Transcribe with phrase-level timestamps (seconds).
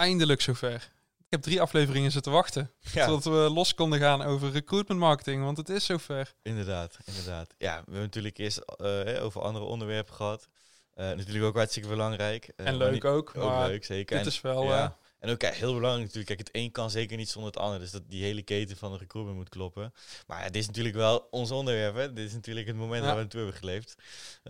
[0.00, 0.90] eindelijk zover.
[1.18, 2.70] Ik heb drie afleveringen zitten wachten.
[2.92, 3.06] Ja.
[3.06, 5.42] Tot we los konden gaan over recruitment marketing.
[5.44, 6.34] Want het is zover.
[6.42, 7.54] Inderdaad, inderdaad.
[7.58, 10.48] Ja, we hebben natuurlijk eerst eh, over andere onderwerpen gehad.
[10.94, 12.52] Eh, natuurlijk ook hartstikke belangrijk.
[12.56, 13.32] Eh, en leuk niet- ook.
[13.36, 14.16] Ook maar leuk, zeker.
[14.16, 14.62] dit En- is wel...
[14.64, 14.96] ja.
[15.18, 16.26] En ook ja, heel belangrijk natuurlijk.
[16.26, 17.78] Kijk, het een kan zeker niet zonder het ander.
[17.78, 19.92] Dus dat die hele keten van de recruitment moet kloppen.
[20.26, 21.94] Maar ja, dit is natuurlijk wel ons onderwerp.
[21.94, 22.12] Hè.
[22.12, 23.06] Dit is natuurlijk het moment Ja.
[23.06, 23.94] waar we naartoe hebben geleefd.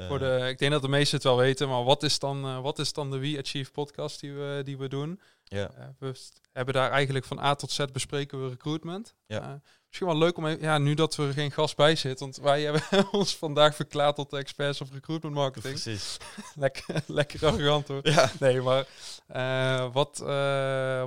[0.09, 1.69] Voor de, ik denk dat de meesten het wel weten.
[1.69, 4.89] Maar wat is dan, wat is dan de We Achieve podcast die we, die we
[4.89, 5.21] doen?
[5.57, 6.15] Ja, Eh, we
[6.53, 9.15] hebben daar eigenlijk van A tot Z bespreken we recruitment.
[9.27, 9.41] Ja.
[9.43, 9.53] Eh,
[9.87, 12.37] misschien wel leuk om even, ja, nu dat we er geen gast bij zit, want
[12.37, 15.81] wij hebben ons vandaag verklaard tot de experts op recruitment marketing.
[15.83, 16.17] precies.
[16.55, 18.09] lekker, lekker arrogant hoor.
[18.09, 18.87] Ja, Nee, maar
[19.27, 20.19] eh, wat,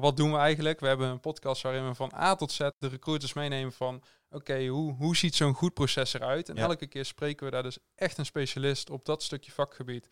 [0.01, 0.79] wat doen we eigenlijk?
[0.79, 4.03] We hebben een podcast waarin we van A tot Z de recruiters meenemen van...
[4.29, 6.49] Oké, hoe, hoe ziet zo'n goed proces eruit?
[6.49, 6.63] En Ja.
[6.63, 10.07] elke keer spreken we daar dus echt een specialist op dat stukje vakgebied.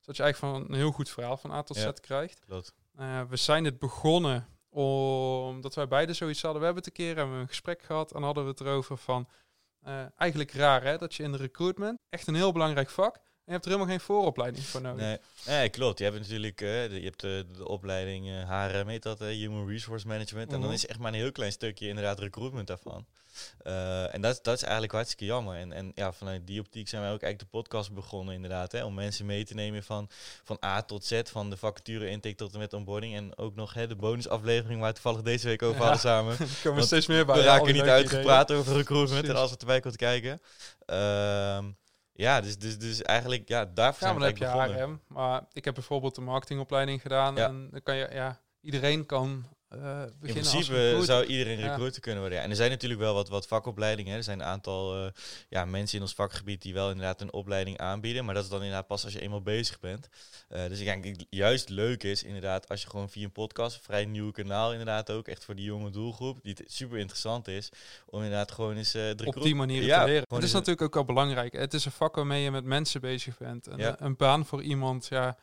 [0.00, 1.92] Zodat je eigenlijk van een heel goed verhaal van A tot Ja.
[1.96, 2.40] Z krijgt.
[2.46, 2.72] klopt.
[2.96, 6.60] Eh, we zijn het begonnen omdat wij beide zoiets hadden.
[6.60, 9.28] We hebben het een keer hebben een gesprek gehad en hadden we het erover van...
[9.80, 13.18] eh, eigenlijk raar hè, dat je in de recruitment, echt een heel belangrijk vak...
[13.46, 15.00] je hebt er helemaal geen vooropleiding voor nodig.
[15.00, 15.98] Nee, nee, klopt.
[15.98, 19.26] Je hebt natuurlijk eh, de, je hebt de, de opleiding eh HRM, heet dat, eh,
[19.28, 20.46] Human Resource Management.
[20.52, 20.72] En dan Mhm.
[20.72, 23.06] is echt maar een heel klein stukje inderdaad recruitment daarvan.
[23.58, 25.56] Eh, en dat, dat is eigenlijk hartstikke jammer.
[25.56, 28.72] En, en ja, vanuit die optiek zijn wij ook eigenlijk de podcast begonnen inderdaad.
[28.72, 30.08] Hè, om mensen mee te nemen van,
[30.44, 33.14] van A tot Z, van de vacature intake tot en met onboarding.
[33.16, 35.82] En ook nog hè, de bonusaflevering waar we toevallig deze week over Ja.
[35.82, 36.32] hadden samen.
[36.38, 37.34] Er komen Want steeds meer bij.
[37.36, 40.40] we raken niet uitgepraat over recruitment en als het erbij komt kijken.
[40.86, 41.64] Ehm,
[42.16, 44.78] ja, dus, dus, dus eigenlijk, ja, daarvoor Ja, zijn we dan heb je begonnen.
[44.78, 45.00] HRM.
[45.06, 47.34] Maar ik heb bijvoorbeeld een marketingopleiding gedaan.
[47.36, 47.46] Ja.
[47.46, 49.44] En dan kan je, ja, iedereen kan
[49.82, 51.68] eh In beginnen als principe zou iedereen Ja.
[51.68, 52.38] recruiter kunnen worden.
[52.38, 52.44] Ja.
[52.44, 54.10] En er zijn natuurlijk wel wat, wat vakopleidingen.
[54.12, 54.18] Hè.
[54.18, 55.10] Er zijn een aantal eh,
[55.48, 58.24] ja, mensen in ons vakgebied die wel inderdaad een opleiding aanbieden.
[58.24, 60.08] Maar dat is dan inderdaad pas als je eenmaal bezig bent.
[60.48, 63.32] Eh, dus ik denk dat het juist leuk is inderdaad als je gewoon via een
[63.32, 67.48] podcast, een vrij nieuw kanaal inderdaad ook, echt voor die jonge doelgroep, die super interessant
[67.48, 67.68] is,
[68.06, 70.24] om inderdaad gewoon eens de op die manier Ja, te leren.
[70.28, 71.52] Het is natuurlijk ook wel belangrijk.
[71.52, 73.66] Het is een vak waarmee je met mensen bezig bent.
[73.66, 75.36] En een baan voor iemand, ja,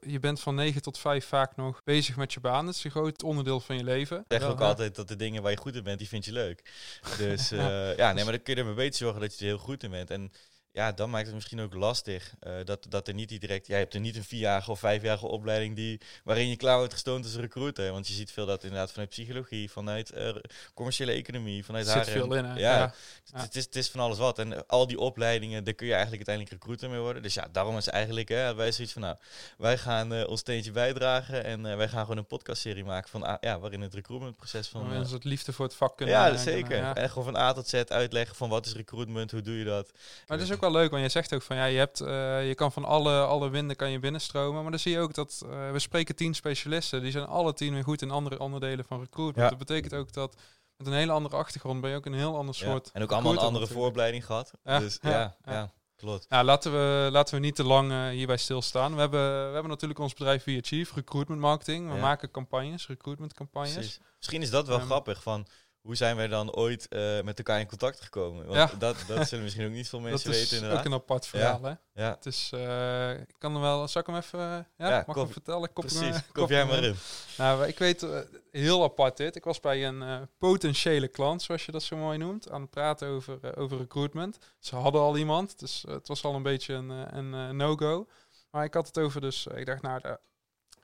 [0.00, 2.66] je bent van 9 tot 5 vaak nog bezig met je baan.
[2.66, 4.18] Het is een groot onderdeel van je leven.
[4.18, 4.66] Ik zeg ook ja.
[4.66, 6.62] altijd dat de dingen waar je goed in bent, die vind je leuk.
[7.18, 9.58] Dus eh, ja, nee, maar dan kun je ermee beter zorgen dat je er heel
[9.58, 10.10] goed in bent.
[10.10, 10.32] En
[10.72, 13.66] ja, dan maakt het misschien ook lastig eh, dat, dat er niet die direct...
[13.66, 17.24] Jij hebt er niet een vierjarige of vijfjarige opleiding die, waarin je klaar wordt gestoond
[17.24, 17.92] als recruiter.
[17.92, 20.34] Want je ziet veel dat inderdaad vanuit psychologie, vanuit eh,
[20.74, 22.12] commerciële economie, vanuit zit HRM.
[22.12, 22.44] veel in.
[22.44, 22.52] Hè?
[22.52, 22.94] Ja, Ja.
[23.32, 24.38] Het, het is, het is van alles wat.
[24.38, 27.22] En al die opleidingen, daar kun je eigenlijk uiteindelijk recruiter mee worden.
[27.22, 29.16] Dus ja, daarom is eigenlijk, hè, wij zoiets van, nou,
[29.58, 33.58] wij gaan eh, ons steentje bijdragen en wij gaan gewoon een podcastserie maken van, ja,
[33.58, 34.92] waarin het recruitmentproces van...
[34.92, 36.76] Een soort liefde voor het vak kunnen ja, zeker.
[36.76, 36.94] Ja.
[36.94, 39.92] En gewoon van A tot Z uitleggen van wat is recruitment, hoe doe je dat.
[40.26, 42.46] Maar het is ook wel leuk, want je zegt ook van ja, je, hebt, eh,
[42.48, 44.62] je kan van alle, alle winden kan je binnenstromen.
[44.62, 47.02] Maar dan zie je ook dat eh, we spreken tien specialisten.
[47.02, 49.50] Die zijn alle tien weer goed in andere onderdelen van recruitment.
[49.50, 49.56] Ja.
[49.56, 50.36] Dat betekent ook dat
[50.76, 52.66] met een hele andere achtergrond ben je ook een heel ander Ja.
[52.66, 52.90] soort.
[52.92, 53.78] En ook allemaal een andere natuurlijk.
[53.80, 54.50] vooropleiding gehad.
[54.64, 56.26] Ja, Dus ja, ja, klopt.
[56.28, 58.94] Nou, laten we, laten we niet te lang eh, hierbij stilstaan.
[58.94, 61.92] We hebben, we hebben natuurlijk ons bedrijf via Chief, recruitment marketing.
[61.92, 63.74] We maken campagnes, recruitment campagnes.
[63.74, 64.00] Precies.
[64.16, 65.46] Misschien is dat wel Ehm, grappig van
[65.82, 68.46] hoe zijn wij dan ooit eh, met elkaar in contact gekomen?
[68.46, 68.76] Want Ja.
[68.78, 70.78] dat, dat zullen misschien ook niet veel Dat mensen is weten inderdaad.
[70.78, 71.72] ook een apart verhaal, hè?
[72.02, 75.16] Ja, Het is, eh, ik kan er wel, zal ik hem even, ja, Ja, mag
[75.16, 75.72] ik hem vertellen?
[75.72, 76.16] Kop hem, precies.
[76.16, 76.94] eh, Kop jij hem maar in.
[77.38, 78.18] Nou, ik weet eh,
[78.50, 79.36] heel apart dit.
[79.36, 83.08] Ik was bij een potentiële klant, zoals je dat zo mooi noemt, aan het praten
[83.08, 84.38] over, over recruitment.
[84.58, 88.06] Ze hadden al iemand, dus het was al een beetje een, een no-go.
[88.50, 90.00] Maar ik had het over, dus ik dacht, nou,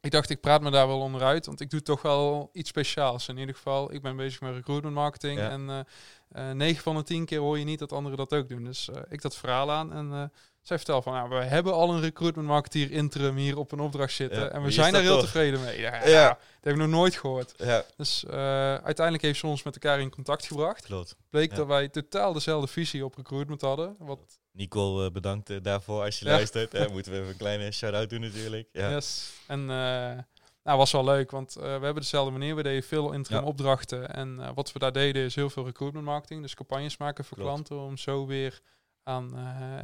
[0.01, 3.29] ik dacht, ik praat me daar wel onderuit, want ik doe toch wel iets speciaals.
[3.29, 5.51] In ieder geval, ik ben bezig met recruitment marketing Ja.
[5.51, 8.65] en eh 9 van de 10 keer hoor je niet dat anderen dat ook doen.
[8.65, 10.23] Dus eh, ik dat verhaal aan en eh,
[10.63, 14.13] zij vertelt van, nou, we hebben al een recruitment marketeer interim hier op een opdracht
[14.13, 15.25] zitten Ja, en we zijn daar heel toch?
[15.25, 15.81] tevreden mee.
[15.81, 16.29] Ja, Ja.
[16.29, 17.55] dat heb ik nog nooit gehoord.
[17.57, 18.35] Ja, Dus eh,
[18.75, 20.85] uiteindelijk heeft ze ons met elkaar in contact gebracht.
[20.85, 21.17] klopt.
[21.31, 23.97] Bleek dat wij totaal dezelfde visie op recruitment hadden.
[23.99, 24.19] Wat,
[24.59, 26.31] Nicole, eh, bedankt eh, daarvoor als je Ja.
[26.31, 26.75] luistert.
[26.75, 28.69] Eh, moeten we even een kleine shout-out doen natuurlijk.
[28.73, 28.91] Ja.
[28.91, 29.31] yes.
[29.47, 30.19] En eh
[30.65, 32.57] nou, was wel leuk, want we hebben dezelfde manier.
[32.57, 33.47] We deden veel interim Ja.
[33.49, 34.15] opdrachten.
[34.15, 36.43] En wat we daar deden is heel veel recruitment marketing.
[36.43, 37.53] Dus campagnes maken voor Klopt.
[37.53, 38.61] klanten om zo weer
[39.03, 39.31] aan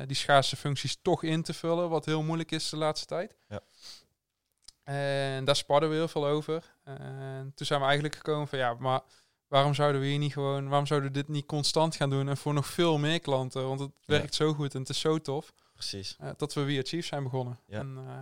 [0.06, 1.88] die schaarse functies toch in te vullen.
[1.88, 3.36] Wat heel moeilijk is de laatste tijd.
[3.48, 3.60] Ja.
[4.84, 6.74] En daar sparden we heel veel over.
[6.84, 9.00] En toen zijn we eigenlijk gekomen van ja, maar
[9.54, 12.36] waarom zouden we hier niet gewoon, waarom zouden we dit niet constant gaan doen en
[12.36, 13.66] voor nog veel meer klanten?
[13.68, 14.16] Want het Ja.
[14.18, 16.16] werkt zo goed en het is zo tof Precies.
[16.18, 17.60] eh, dat we via Chief zijn begonnen.
[17.66, 17.78] Ja.
[17.78, 18.18] En, eh,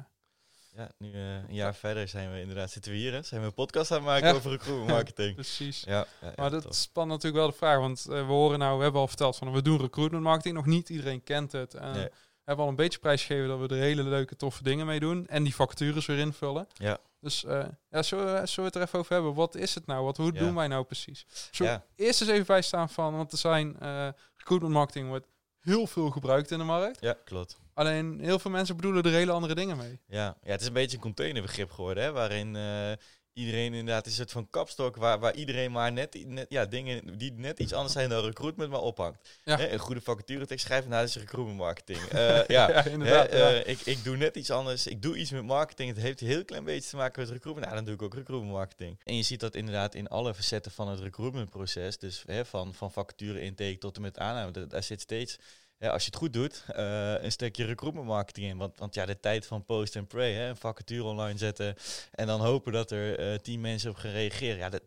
[0.76, 3.12] Ja, nu eh, een jaar verder zijn we inderdaad, zitten we hier.
[3.12, 3.22] Hè?
[3.22, 4.34] Zijn we een podcast aan het maken Ja.
[4.34, 5.34] over recruitment marketing.
[5.42, 5.82] precies.
[5.86, 9.00] ja, ja, Maar dat spant natuurlijk wel de vraag, want we horen nou, we hebben
[9.00, 10.54] al verteld van we doen recruitment marketing.
[10.54, 11.74] Nog niet iedereen kent het.
[11.74, 12.08] En Nee.
[12.44, 15.26] Hebben al een beetje prijsgegeven dat we er hele leuke, toffe dingen mee doen.
[15.26, 16.66] En die vacatures weer invullen.
[16.74, 16.98] Ja.
[17.20, 19.34] Dus uh, ja, zullen, we, zullen we het er even over hebben?
[19.34, 20.04] Wat is het nou?
[20.04, 20.38] Wat, hoe Ja.
[20.38, 21.26] doen wij nou precies?
[21.50, 21.84] Zo, Ja.
[21.96, 25.26] Eerst eens even bijstaan van, want er zijn eh, recruitment marketing wordt
[25.60, 27.00] heel veel gebruikt in de markt.
[27.00, 27.60] Ja, klopt.
[27.74, 30.00] Alleen heel veel mensen bedoelen er hele andere dingen mee.
[30.06, 30.36] Ja.
[30.42, 32.92] ja, het is een beetje een containerbegrip geworden, hè, waarin eh,
[33.32, 37.32] iedereen inderdaad is het van kapstok, waar, waar iedereen maar net, net ja, dingen die
[37.32, 39.28] net iets anders zijn dan recruitment, maar ophangt.
[39.44, 39.56] Ja.
[39.56, 41.98] Hè, een goede vacature tekst schrijven, nou, dat is recruitment marketing.
[42.12, 43.50] Eh, ja, Ja, inderdaad, ja.
[43.50, 44.86] eh, ik, ik doe net iets anders.
[44.86, 45.88] Ik doe iets met marketing.
[45.88, 47.66] Het heeft een heel klein beetje te maken met recruitment.
[47.70, 49.00] Nou, dan doe ik ook recruitment marketing.
[49.04, 51.98] En je ziet dat inderdaad in alle facetten van het recruitmentproces.
[51.98, 54.50] Dus hè, van, van vacature intake tot en met aanname.
[54.50, 55.38] Daar, daar zit steeds,
[55.82, 58.56] hè, als je het goed doet, eh, een stukje recruitment marketing in.
[58.56, 61.74] Want, want ja, de tijd van post en pray, hè, een vacature online zetten
[62.10, 64.56] en dan hopen dat er eh, tien mensen op gaan reageren.
[64.56, 64.82] Ja, dat,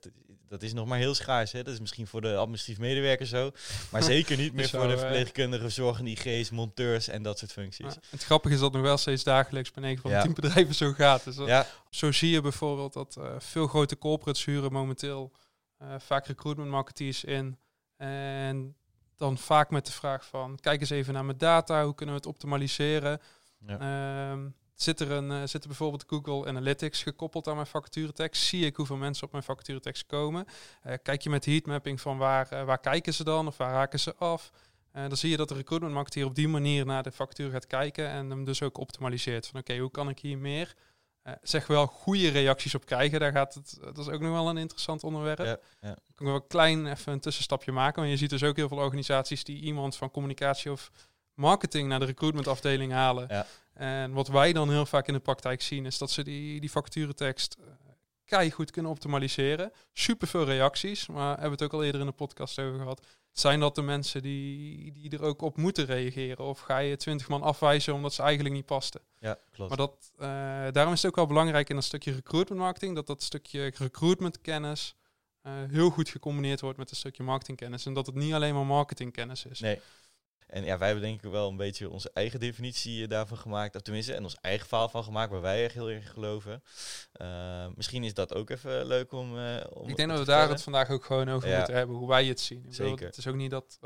[0.47, 1.51] dat is nog maar heel schaars.
[1.51, 1.63] Hè.
[1.63, 3.51] Dat is misschien voor de administratief medewerkers zo.
[3.92, 7.51] Maar zeker niet meer Zo, voor de eh, verpleegkundigen, zorgen, IG's, monteurs en dat soort
[7.51, 7.94] functies.
[7.94, 10.24] Ja, het grappige is dat nog wel steeds dagelijks bij 9 van de Ja.
[10.24, 11.24] 10 bedrijven zo gaat.
[11.24, 15.31] Dus dat- Ja, Zo zie je bijvoorbeeld dat eh, veel grote corporates huren momenteel
[15.97, 17.57] vaak recruitment marketeers in.
[17.97, 18.75] En
[19.18, 22.22] dan vaak met de vraag van, kijk eens even naar mijn data, hoe kunnen we
[22.22, 23.22] het optimaliseren?
[23.68, 23.80] Ja.
[23.80, 28.44] Ehm, zit, er een, eh, zit er bijvoorbeeld Google Analytics gekoppeld aan mijn vacaturetekst?
[28.44, 30.46] Zie ik hoeveel mensen op mijn vacaturetekst komen?
[30.82, 34.00] Eh, kijk je met heatmapping van waar, eh, waar kijken ze dan of waar haken
[34.00, 34.52] ze af?
[34.96, 37.68] Eh, dan zie je dat de recruitment marketeer op die manier naar de vacature gaat
[37.68, 39.48] kijken en hem dus ook optimaliseert.
[39.48, 40.76] Van oké, hoe kan ik hier meer
[41.25, 43.19] eh, zeg wel goede reacties op krijgen.
[43.19, 45.45] Daar gaat het, dat is ook nog wel een interessant onderwerp.
[45.45, 45.98] Ja, ja.
[46.16, 48.00] Wel een klein even een tussenstapje maken.
[48.00, 50.92] Want je ziet dus ook heel veel organisaties die iemand van communicatie of
[51.33, 53.27] marketing naar de recruitment afdeling halen.
[53.30, 53.45] Ja.
[53.74, 56.72] En wat wij dan heel vaak in de praktijk zien, is dat ze die, die
[56.72, 57.66] vacaturetekst eh,
[58.25, 59.71] keihard kunnen optimaliseren.
[59.94, 63.06] Super veel reacties, maar hebben we het ook al eerder in de podcast over gehad.
[63.36, 66.46] Zijn dat de mensen die, die er ook op moeten reageren?
[66.46, 69.02] Of ga je twintig man afwijzen omdat ze eigenlijk niet pasten?
[69.20, 69.70] Ja, klopt.
[69.70, 70.28] Maar dat, eh,
[70.74, 74.42] daarom is het ook wel belangrijk in dat stukje recruitment marketing, dat dat stukje recruitment
[74.42, 74.96] kennis
[75.42, 77.86] eh, heel goed gecombineerd wordt met een stukje marketingkennis.
[77.86, 79.60] En dat het niet alleen maar marketingkennis is.
[79.60, 79.80] Nee.
[80.47, 83.75] En ja, wij hebben denk ik wel een beetje onze eigen definitie eh, daarvan gemaakt.
[83.75, 86.63] Of tenminste, en ons eigen verhaal van gemaakt, waar wij echt heel erg in geloven.
[87.12, 90.50] Eh, misschien is dat ook even leuk om, eh om Ik denk dat we daar
[90.50, 91.57] het vandaag ook gewoon over Ja.
[91.57, 92.57] moeten hebben, hoe wij het zien.
[92.57, 93.06] Ik bedoel, Zeker.
[93.06, 93.80] Het is ook niet dat...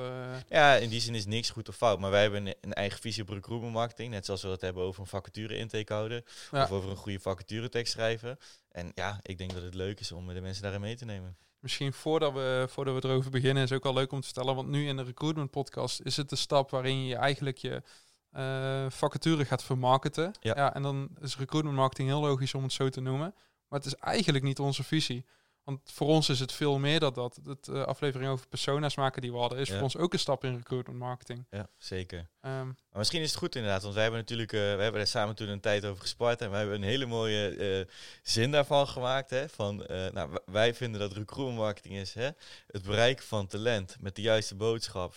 [0.48, 2.00] Ja, in die zin is niks goed of fout.
[2.00, 4.12] Maar wij hebben een, een eigen visie op recruitment marketing.
[4.12, 6.24] Net zoals we het hebben over een vacature intake houden.
[6.52, 6.64] Ja.
[6.64, 8.38] Of over een goede vacature tekst schrijven.
[8.72, 11.38] En ja, ik denk dat het leuk is om de mensen daarin mee te nemen.
[11.60, 14.56] Misschien voordat we, voordat we erover beginnen, is ook al leuk om te vertellen.
[14.56, 17.84] Want nu in de recruitment podcast is het de stap waarin je eigenlijk je
[18.32, 20.32] eh, vacature gaat vermarkten.
[20.40, 20.74] Ja.
[20.74, 23.34] en dan is recruitment marketing heel logisch om het zo te noemen.
[23.68, 25.26] Maar het is eigenlijk niet onze visie.
[25.64, 27.40] Want voor ons is het veel meer dat dat.
[27.46, 29.74] Het eh, aflevering over persona's maken die we hadden, is Ja.
[29.74, 31.46] voor ons ook een stap in recruitment marketing.
[31.50, 32.30] Ja, zeker.
[32.42, 35.08] Ehm, Maar misschien is het goed inderdaad, want wij hebben natuurlijk, eh, we hebben daar
[35.08, 38.88] samen toen een tijd over gespart en wij hebben een hele mooie eh, zin daarvan
[38.88, 39.30] gemaakt.
[39.30, 39.76] Hè, van,
[40.14, 42.30] nou, wij vinden dat recruitment marketing is hè,
[42.68, 45.14] het bereiken van talent met de juiste boodschap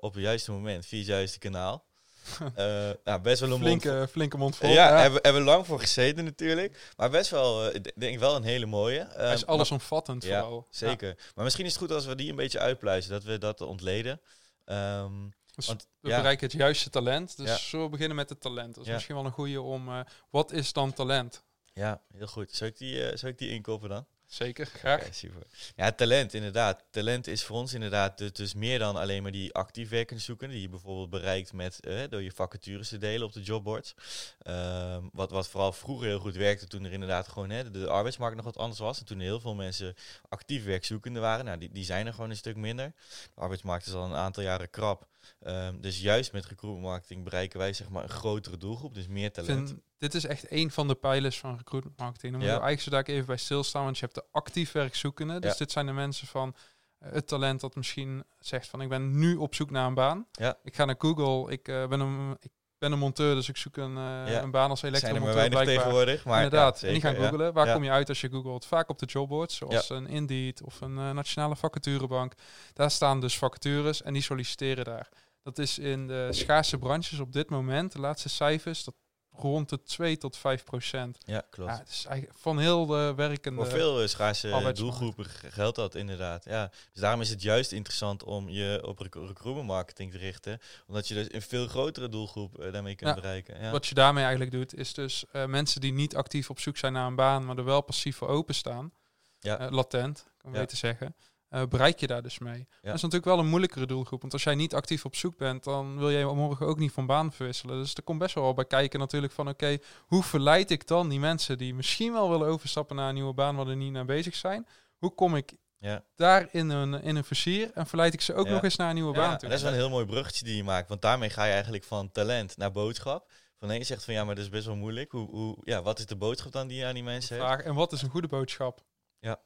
[0.00, 1.88] op het juiste moment via het juiste kanaal.
[2.54, 4.68] Eh, nou, best wel een mond flinke, flinke mond vol.
[4.68, 6.92] ja, Ja, Hebben, hebben we lang voor gezeten natuurlijk.
[6.96, 8.98] Maar best wel, eh, ik denk wel een hele mooie.
[9.10, 10.66] Hij is Eh, maar- allesomvattend ja, vooral.
[10.70, 11.16] Zeker.
[11.34, 14.20] Maar misschien is het goed als we die een beetje uitpluizen, dat we dat ontleden.
[14.64, 15.12] Ehm,
[15.54, 17.36] Dus want, we ja, bereiken het juiste talent.
[17.36, 17.78] Dus Ja.
[17.78, 18.74] we beginnen met het talent.
[18.74, 18.94] Dat is Ja.
[18.94, 19.88] misschien wel een goede om...
[19.88, 20.00] eh,
[20.30, 21.42] wat is dan talent?
[21.72, 22.52] ja, heel goed.
[22.52, 24.06] Zou ik die, zou ik die inkopen dan?
[24.30, 25.14] Zeker, graag.
[25.14, 25.42] Super.
[25.76, 26.84] Ja, talent inderdaad.
[26.90, 30.62] Talent is voor ons inderdaad dus, meer dan alleen maar die actief werkende zoekende, die
[30.62, 33.94] je bijvoorbeeld bereikt met eh, door je vacatures te delen op de jobboards.
[34.38, 37.88] Ehm, wat, wat vooral vroeger heel goed werkte toen er inderdaad gewoon hè, de, de
[37.88, 38.98] arbeidsmarkt nog wat anders was.
[38.98, 39.94] En toen heel veel mensen
[40.28, 41.44] actief werkzoekende waren.
[41.44, 42.92] Nou, die, die zijn er gewoon een stuk minder.
[43.34, 45.08] De arbeidsmarkt is al een aantal jaren krap.
[45.40, 49.26] Ehm, dus juist met recruitment marketing bereiken wij zeg maar een grotere doelgroep, dus meer
[49.26, 49.68] Ik talent.
[49.68, 52.32] vind, dit is echt een van de pijlers van recruitment marketing.
[52.32, 52.46] Dan Ja.
[52.46, 55.38] we eigenlijk zodat ik even bij stilstaan, want je hebt de actief werkzoekende.
[55.40, 55.58] Dus Ja.
[55.58, 56.54] dit zijn de mensen van
[56.98, 60.26] eh, het talent dat misschien zegt van ik ben nu op zoek naar een baan.
[60.32, 60.58] Ja.
[60.62, 62.50] Ik ga naar Google, ik, eh, ben, een, ik
[62.80, 64.42] ben een monteur, dus ik zoek een, eh, Ja.
[64.42, 66.24] een baan als Er zijn er maar elektromonteur weinig tegenwoordig.
[66.24, 67.20] Maar Inderdaad, ja, en die gaan ja.
[67.28, 67.52] googlen.
[67.52, 68.66] Waar kom je uit als je googelt?
[68.66, 72.32] Vaak op de jobboards, zoals een Indeed of een eh, nationale vacaturebank.
[72.72, 75.08] Daar staan dus vacatures en die solliciteren daar.
[75.42, 78.94] Dat is in de schaarse branches op dit moment, de laatste cijfers, dat
[79.42, 81.18] rond de 2 tot 5 procent.
[81.26, 81.70] Ja, klopt.
[81.70, 83.60] Ja, het is eigenlijk van heel de werkende...
[83.60, 86.44] Voor veel schaarse doelgroepen geldt dat inderdaad.
[86.44, 86.70] Ja.
[86.92, 90.58] Dus daarom is het juist interessant om je op rec- recruitment marketing te richten.
[90.86, 93.60] Omdat je dus een veel grotere doelgroep eh, daarmee kunt bereiken.
[93.62, 93.70] Ja.
[93.70, 96.92] Wat je daarmee eigenlijk doet, is dus eh, mensen die niet actief op zoek zijn
[96.92, 98.92] naar een baan, maar er wel passief voor openstaan,
[99.40, 99.58] Ja.
[99.58, 100.58] eh, latent, kan Ja.
[100.58, 101.14] beter zeggen.
[101.50, 102.66] Eh, bereik je daar dus mee.
[102.80, 104.20] Dat is natuurlijk wel een moeilijkere doelgroep.
[104.20, 107.06] Want als jij niet actief op zoek bent, dan wil jij morgen ook niet van
[107.06, 107.78] baan verwisselen.
[107.78, 111.18] Dus er komt best wel bij kijken natuurlijk van oké, hoe verleid ik dan die
[111.20, 114.34] mensen die misschien wel willen overstappen naar een nieuwe baan waar er niet naar bezig
[114.34, 114.66] zijn?
[114.98, 116.04] Hoe kom ik Ja.
[116.14, 118.52] daar in een, in een versier en verleid ik ze ook Ja.
[118.52, 119.48] nog eens naar een nieuwe baan toe?
[119.48, 120.88] dat is wel een heel mooi bruggetje die je maakt.
[120.88, 123.30] Want daarmee ga je eigenlijk van talent naar boodschap.
[123.58, 125.12] Van je zegt van ja, maar dat is best wel moeilijk.
[125.12, 127.48] Hoe, hoe, ja, wat is de boodschap dan die je aan die mensen hebt?
[127.48, 127.62] vraag.
[127.62, 128.84] En wat is een goede boodschap?
[129.18, 129.40] Ja.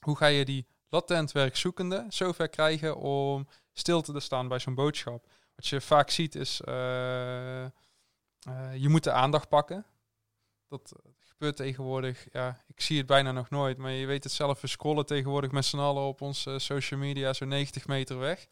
[0.00, 5.26] Hoe ga je die latent werkzoekende zover krijgen om stil te staan bij zo'n boodschap?
[5.54, 7.70] Wat je vaak ziet is, eh, eh,
[8.76, 9.86] je moet de aandacht pakken.
[10.68, 14.32] Dat eh, gebeurt tegenwoordig, ja, ik zie het bijna nog nooit, maar je weet het
[14.32, 18.46] zelf, we scrollen tegenwoordig met z'n allen op onze social media zo 90 meter weg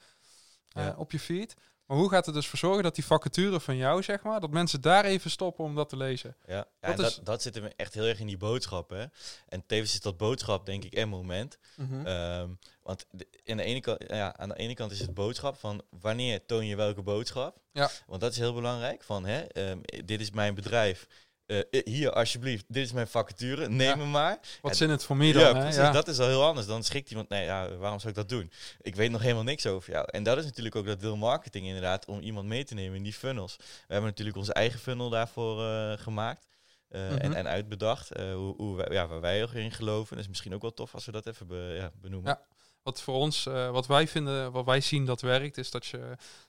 [0.68, 0.94] eh, Ja.
[0.96, 1.54] op je feed.
[1.92, 4.50] Maar hoe gaat het dus voor zorgen dat die vacature van jou, zeg maar, dat
[4.50, 6.36] mensen daar even stoppen om dat te lezen?
[6.46, 8.90] Ja, ja Dat en dat, is- dat zit hem echt heel erg in die boodschap.
[8.90, 9.04] Hè?
[9.48, 11.58] En tevens is dat boodschap denk ik een moment.
[12.04, 12.48] Ehm,
[12.82, 15.82] want de, aan, de ene kant, ja, aan de ene kant is het boodschap van
[16.00, 17.56] wanneer toon je welke boodschap.
[17.72, 17.90] Ja.
[18.06, 19.02] Want dat is heel belangrijk.
[19.02, 21.06] Van hè, ehm, dit is mijn bedrijf.
[21.46, 23.68] Eh, eh, hier alsjeblieft, dit is mijn vacature.
[23.68, 23.98] Neem Ja.
[23.98, 24.38] hem maar.
[24.60, 25.42] Wat En- zin het voor mij dan?
[25.42, 25.92] ja, precies.
[25.92, 26.66] Dat is al heel anders.
[26.66, 28.52] Dan schrikt iemand, nee, ja, waarom zou ik dat doen?
[28.80, 30.06] Ik weet nog helemaal niks over jou.
[30.10, 33.02] En dat is natuurlijk ook dat wil marketing inderdaad, om iemand mee te nemen in
[33.02, 33.56] die funnels.
[33.56, 36.50] We hebben natuurlijk onze eigen funnel daarvoor eh, gemaakt.
[36.88, 37.18] eh, Mhm.
[37.18, 38.08] en, en uitbedacht.
[38.18, 40.10] hoe, hoe wij, ja, waar wij ook in geloven.
[40.16, 42.30] Dat is misschien ook wel tof als we dat even be- ja, benoemen.
[42.30, 42.42] Ja.
[42.82, 45.98] Wat voor ons, wat wij vinden, wat wij zien dat werkt, is dat je,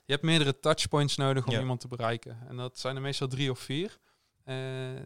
[0.04, 1.58] je hebt meerdere touchpoints nodig om Ja.
[1.60, 2.38] iemand te bereiken.
[2.48, 3.98] En dat zijn er meestal drie of vier.
[4.44, 4.54] Eh,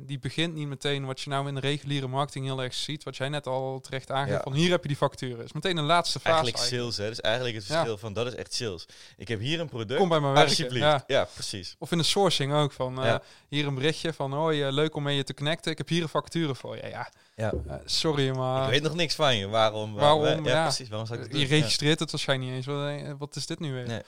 [0.00, 3.04] die begint niet meteen wat je nou in de reguliere marketing heel erg ziet.
[3.04, 4.42] Wat jij net al terecht aangeeft, Ja.
[4.42, 5.42] van hier heb je die factuur.
[5.44, 6.34] is meteen een laatste fase.
[6.34, 7.08] Eigenlijk sales, hè.
[7.08, 7.72] Dus eigenlijk het Ja.
[7.74, 8.86] verschil van, dat is echt sales.
[9.16, 10.00] Ik heb hier een product.
[10.00, 10.42] Kom bij werken.
[10.42, 10.84] Alsjeblieft.
[10.84, 11.04] Ja.
[11.06, 11.24] Ja.
[11.34, 11.74] precies.
[11.78, 12.72] Of in de sourcing ook.
[12.72, 13.14] Van eh,
[13.48, 15.72] hier een berichtje van hoi, eh, leuk om mee je te connecten.
[15.72, 16.88] Ik heb hier een factuur voor je.
[16.88, 17.52] Ja, Ja.
[17.84, 19.48] sorry, maar ik weet nog niks van je.
[19.48, 19.94] Waarom?
[19.94, 20.62] Waarom, Ja, ja.
[20.62, 20.88] precies.
[20.88, 21.40] Waarom zou ik je doen?
[21.40, 21.46] Ja.
[21.48, 22.76] registreert het waarschijnlijk niet eens.
[23.06, 23.86] Wat, wat is dit nu weer?
[23.86, 24.00] Nee.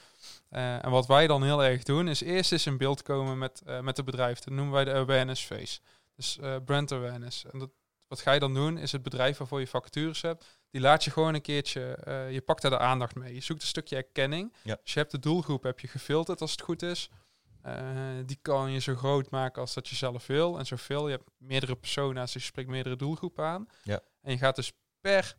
[0.51, 3.61] Eh, en wat wij dan heel erg doen, is eerst eens in beeld komen met,
[3.65, 4.39] eh, met het bedrijf.
[4.39, 5.79] Dat noemen wij de awareness phase.
[6.15, 7.45] Dus eh, brand awareness.
[7.45, 7.69] En dat,
[8.07, 11.11] wat ga je dan doen, is het bedrijf waarvoor je vacatures hebt, die laat je
[11.11, 11.97] gewoon een keertje,
[12.31, 13.33] je pakt daar de aandacht mee.
[13.33, 14.53] Je zoekt een stukje erkenning.
[14.63, 14.79] Ja.
[14.83, 17.09] Dus je hebt de doelgroep, heb je gefilterd als het goed is.
[18.25, 21.07] Die kan je zo groot maken als dat je zelf wil en zoveel.
[21.07, 23.67] Je hebt meerdere persona's, dus je spreekt meerdere doelgroepen aan.
[23.83, 23.99] Ja.
[24.21, 25.35] En je gaat dus per,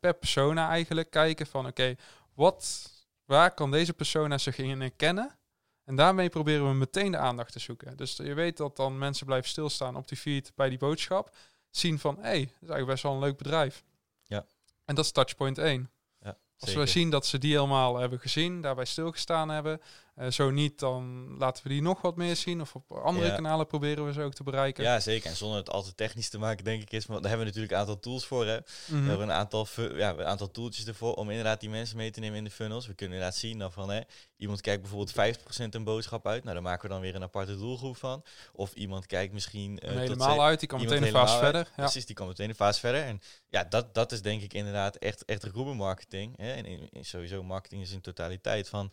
[0.00, 1.94] per persona eigenlijk kijken van oké,
[2.34, 2.93] wat,
[3.24, 5.36] waar kan deze persona zich in herkennen?
[5.84, 7.96] En daarmee proberen we meteen de aandacht te zoeken.
[7.96, 11.36] Dus je weet dat dan mensen blijven stilstaan op die feed bij die boodschap.
[11.70, 13.84] Zien van, hé, hey, dat is eigenlijk best wel een leuk bedrijf.
[14.22, 14.46] Ja.
[14.84, 15.90] En dat is touchpoint 1.
[16.20, 16.36] Ja, Als
[16.70, 16.84] zeker.
[16.84, 19.80] we zien dat ze die helemaal hebben gezien, daarbij stilgestaan hebben.
[20.14, 22.60] Eh, zo niet, dan laten we die nog wat meer zien.
[22.60, 23.34] Of op andere Ja.
[23.34, 24.84] kanalen proberen we ze ook te bereiken.
[24.84, 25.30] Ja, zeker.
[25.30, 27.06] En zonder het altijd technisch te maken, denk ik, is.
[27.06, 28.46] Want daar hebben we natuurlijk een aantal tools voor.
[28.46, 28.58] Hè.
[28.86, 29.02] Mhm.
[29.02, 32.20] We hebben een aantal, ja, een aantal tooltjes ervoor om inderdaad die mensen mee te
[32.20, 32.86] nemen in de funnels.
[32.86, 34.00] We kunnen inderdaad zien dan van hè,
[34.36, 36.42] iemand kijkt bijvoorbeeld 50% een boodschap uit.
[36.42, 38.24] Nou, daar maken we dan weer een aparte doelgroep van.
[38.52, 39.78] Of iemand kijkt misschien.
[39.78, 41.60] En tot helemaal uit, die kan meteen een fase verder.
[41.60, 41.82] Ja.
[41.82, 43.02] Precies, die kan meteen een fase verder.
[43.02, 46.36] En ja, dat, dat is denk ik inderdaad echt, echt recruitment marketing.
[46.36, 46.52] Hè.
[46.52, 48.92] En in, in sowieso marketing is in totaliteit van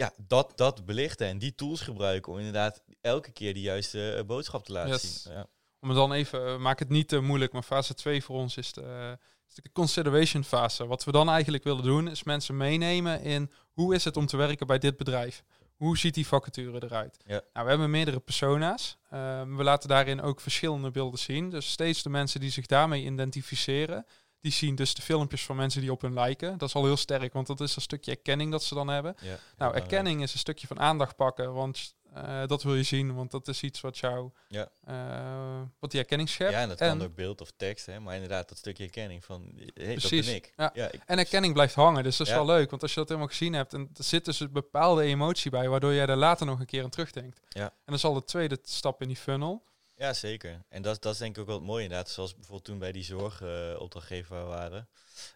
[0.00, 4.24] ja, dat, dat belichten en die tools gebruiken om inderdaad elke keer die juiste eh,
[4.24, 5.22] boodschap te laten Yes.
[5.22, 5.32] zien.
[5.32, 5.46] Ja.
[5.80, 8.56] Om het dan even, eh, maak het niet te moeilijk, maar fase 2 voor ons
[8.56, 9.12] is de, eh,
[9.48, 10.86] is de consideration fase.
[10.86, 14.36] Wat we dan eigenlijk willen doen, is mensen meenemen in hoe is het om te
[14.36, 15.42] werken bij dit bedrijf?
[15.76, 17.16] Hoe ziet die vacature eruit?
[17.26, 17.40] Ja.
[17.52, 18.96] Nou, we hebben meerdere persona's.
[19.10, 21.50] Ehm, we laten daarin ook verschillende beelden zien.
[21.50, 24.06] Dus steeds de mensen die zich daarmee identificeren,
[24.40, 26.58] die zien dus de filmpjes van mensen die op hun liken.
[26.58, 29.14] Dat is al heel sterk, want dat is een stukje erkenning dat ze dan hebben.
[29.20, 33.14] Ja, Nou, erkenning is een stukje van aandacht pakken, want eh, dat wil je zien,
[33.14, 34.68] want dat is iets wat jou, Ja.
[34.84, 36.50] eh, wat die erkenning schept.
[36.52, 39.52] Ja, en dat kan door beeld of tekst, hè, maar inderdaad dat stukje herkenning van,
[39.54, 40.26] hey, dat Precies.
[40.26, 40.52] ben ik.
[40.56, 40.72] Ja.
[40.90, 43.30] ik En erkenning blijft hangen, dus dat is wel leuk, want als je dat helemaal
[43.30, 46.60] gezien hebt, en er zit dus een bepaalde emotie bij, waardoor jij daar later nog
[46.60, 47.40] een keer aan terugdenkt.
[47.48, 47.64] Ja.
[47.64, 49.62] En dat is al de tweede stap in die funnel.
[50.00, 50.62] Ja, zeker.
[50.68, 52.10] En dat, dat is denk ik ook wel het mooie inderdaad.
[52.10, 54.88] Zoals bijvoorbeeld toen bij die zorgopdrachtgever waar we waren.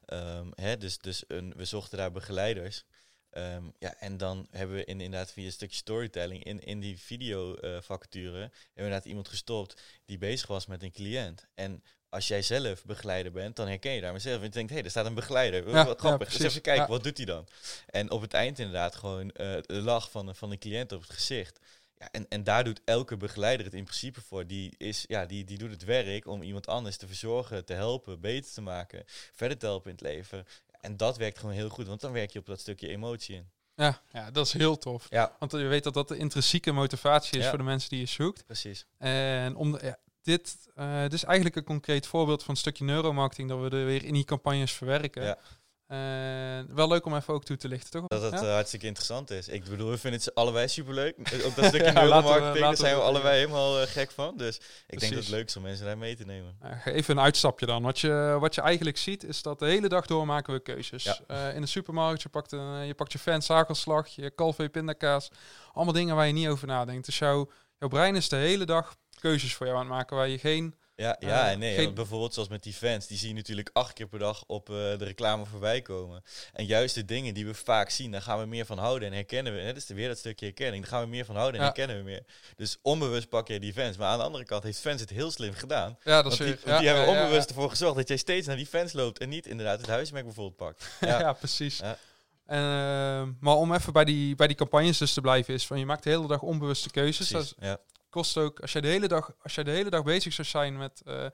[0.06, 2.84] Ehm, hè, dus dus een, we zochten daar begeleiders.
[3.30, 6.98] Ehm, ja, en dan hebben we in, inderdaad via een stukje storytelling in, in die
[6.98, 11.46] video eh, vacature hebben we inderdaad iemand gestopt die bezig was met een cliënt.
[11.54, 14.38] En als jij zelf begeleider bent, dan herken je daar mezelf.
[14.38, 15.68] En je denkt, hé, er staat een begeleider.
[15.68, 16.28] Ja, wat ja, grappig.
[16.28, 16.88] dus even kijken, Ja.
[16.88, 17.46] wat doet hij dan?
[17.86, 21.10] En op het eind inderdaad gewoon eh, de lach van, van de cliënt op het
[21.10, 21.58] gezicht.
[21.98, 24.46] Ja, en, en daar doet elke begeleider het in principe voor.
[24.46, 28.20] Die, is, ja, die, die doet het werk om iemand anders te verzorgen, te helpen,
[28.20, 30.44] beter te maken, verder te helpen in het leven.
[30.80, 33.48] En dat werkt gewoon heel goed, want dan werk je op dat stukje emotie in.
[33.76, 35.06] Ja, ja, dat is heel tof.
[35.10, 37.48] Ja, Want je weet dat dat de intrinsieke motivatie is Ja.
[37.48, 38.44] voor de mensen die je zoekt.
[38.46, 38.86] precies.
[38.98, 42.84] En om de- ja, dit, eh, dit is eigenlijk een concreet voorbeeld van een stukje
[42.84, 45.22] neuromarketing dat we er weer in die campagnes verwerken.
[45.24, 45.38] Ja.
[45.86, 48.06] En wel leuk om even ook toe te lichten, toch?
[48.06, 48.46] Dat het Ja?
[48.46, 49.48] eh, hartstikke interessant is.
[49.48, 51.14] Ik bedoel, we vinden het allebei superleuk.
[51.46, 54.36] Ook dat stukje Ja, neuromarketing, daar zijn we we- allebei helemaal eh, gek van.
[54.36, 56.58] Dus ik denk dat het leuk is om mensen daar mee te nemen.
[56.84, 57.82] Even een uitstapje dan.
[57.82, 61.02] Wat je, wat je eigenlijk ziet is dat de hele dag door maken we keuzes.
[61.04, 61.18] Ja.
[61.26, 65.28] Eh, in de supermarkt, je pakt, een, je pakt je fan zakelslag, je kalfee pindakaas.
[65.72, 67.06] Allemaal dingen waar je niet over nadenkt.
[67.06, 70.28] Dus jouw, jouw brein is de hele dag keuzes voor jou aan het maken waar
[70.28, 70.74] je geen...
[70.96, 71.74] Ja, ja Eh, en nee.
[71.74, 74.68] geen- bijvoorbeeld zoals met die fans, die zie je natuurlijk acht keer per dag op
[74.68, 76.22] eh, de reclame voorbij komen.
[76.52, 79.14] En juist de dingen die we vaak zien, daar gaan we meer van houden en
[79.14, 79.60] herkennen we.
[79.60, 80.82] Net is er weer dat stukje herkenning.
[80.82, 81.72] Daar gaan we meer van houden en Ja.
[81.72, 82.22] herkennen we meer.
[82.56, 83.96] Dus onbewust pak je die fans.
[83.96, 85.98] Maar aan de andere kant heeft fans het heel slim gedaan.
[86.04, 88.08] Ja, dat Want is die, want die ja, hebben ja, ja, onbewust ervoor gezorgd dat
[88.08, 90.86] jij steeds naar die fans loopt en niet inderdaad het huismerk bijvoorbeeld pakt.
[91.00, 91.32] Ja, Ja.
[91.32, 91.78] precies.
[91.78, 91.98] Ja.
[92.46, 95.78] En, eh, maar om even bij die, bij die campagnes dus te blijven, is van
[95.78, 97.28] je maakt de hele dag onbewuste keuzes.
[97.28, 97.54] Dat.
[97.60, 97.78] Ja.
[98.14, 100.76] Kost ook, als jij de hele dag, als jij de hele dag bezig zou zijn
[100.76, 101.26] met eh,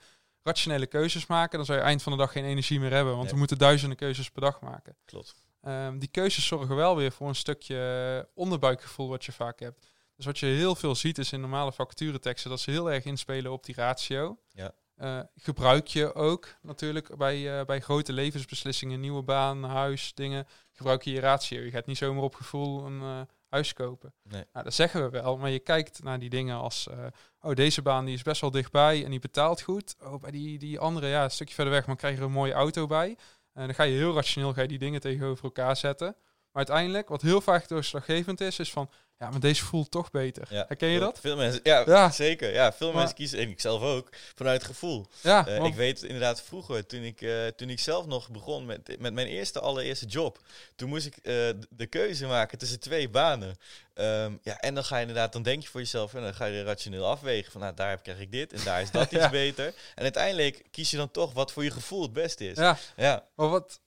[0.42, 3.12] rationele keuzes maken, dan zou je eind van de dag geen energie meer hebben.
[3.12, 3.32] Want Nee.
[3.32, 4.96] we moeten duizenden keuzes per dag maken.
[5.04, 5.34] Klopt.
[5.62, 9.86] Ehm, die keuzes zorgen wel weer voor een stukje onderbuikgevoel wat je vaak hebt.
[10.16, 13.52] Dus wat je heel veel ziet is in normale vacatureteksten dat ze heel erg inspelen
[13.52, 14.38] op die ratio.
[14.52, 14.72] Ja.
[14.96, 21.02] Eh, gebruik je ook natuurlijk bij, eh, bij grote levensbeslissingen, nieuwe baan, huis, dingen, gebruik
[21.02, 21.60] je je ratio.
[21.60, 24.14] Je gaat niet zomaar op gevoel een huis kopen.
[24.22, 24.44] Nee.
[24.52, 26.98] Nou, dat zeggen we wel, maar je kijkt naar die dingen als, eh,
[27.40, 29.96] oh deze baan die is best wel dichtbij en die betaalt goed.
[30.02, 32.32] Oh, bij die, die andere, ja, een stukje verder weg, maar krijg je er een
[32.32, 33.16] mooie auto bij.
[33.52, 36.06] En dan ga je heel rationeel ga je die dingen tegenover elkaar zetten.
[36.52, 38.90] Maar uiteindelijk, wat heel vaak doorslaggevend is, is van,
[39.20, 40.46] ja, maar deze voelt toch beter.
[40.50, 40.64] Ja.
[40.68, 41.18] Herken je dat?
[41.20, 42.10] Veel mensen, ja, Ja.
[42.10, 42.52] zeker.
[42.52, 45.06] Ja, veel mensen kiezen, en ik zelf ook, vanuit gevoel.
[45.20, 48.96] Ja, Eh, ik weet inderdaad vroeger, toen ik, eh, toen ik zelf nog begon met,
[48.98, 50.38] met mijn eerste allereerste job,
[50.76, 51.32] toen moest ik eh,
[51.70, 53.56] de keuze maken tussen twee banen.
[53.94, 56.44] Ehm, ja, en dan ga je inderdaad, dan denk je voor jezelf, en dan ga
[56.44, 59.30] je rationeel afwegen van, nou, daar heb- krijg ik dit en daar is dat iets
[59.30, 59.66] beter.
[59.94, 62.56] En uiteindelijk kies je dan toch wat voor je gevoel het beste is.
[62.56, 63.24] ja, ja.
[63.34, 63.80] maar wat,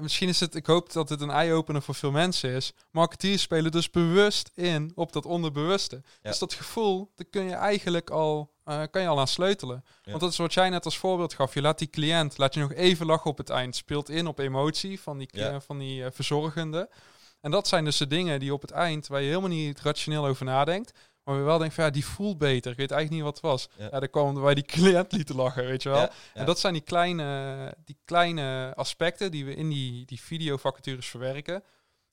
[0.00, 2.72] misschien is het, ik hoop dat het een eye-opener voor veel mensen is.
[2.90, 5.96] Marketeers spelen dus bewust in op dat onderbewuste.
[6.22, 6.30] Ja.
[6.30, 9.84] Dus dat gevoel, daar kun je eigenlijk al, eh, kan je al aan sleutelen.
[9.84, 10.10] Ja.
[10.10, 11.54] Want dat is wat jij net als voorbeeld gaf.
[11.54, 13.76] Je laat die cliënt, laat je nog even lachen op het eind.
[13.76, 15.60] Speelt in op emotie van die, Ja.
[15.60, 16.90] van die eh, verzorgende.
[17.40, 20.26] En dat zijn dus de dingen die op het eind, waar je helemaal niet rationeel
[20.26, 20.92] over nadenkt.
[21.24, 22.70] Maar we wel denken van ja, die voelt beter.
[22.70, 23.68] Ik weet eigenlijk niet wat het was.
[23.90, 24.00] Ja.
[24.00, 25.98] Ja, kwam omdat wij die cliënt lieten lachen, weet je wel.
[25.98, 26.40] Ja, ja.
[26.40, 31.62] En dat zijn die kleine, die kleine aspecten die we in die, die videovacatures verwerken.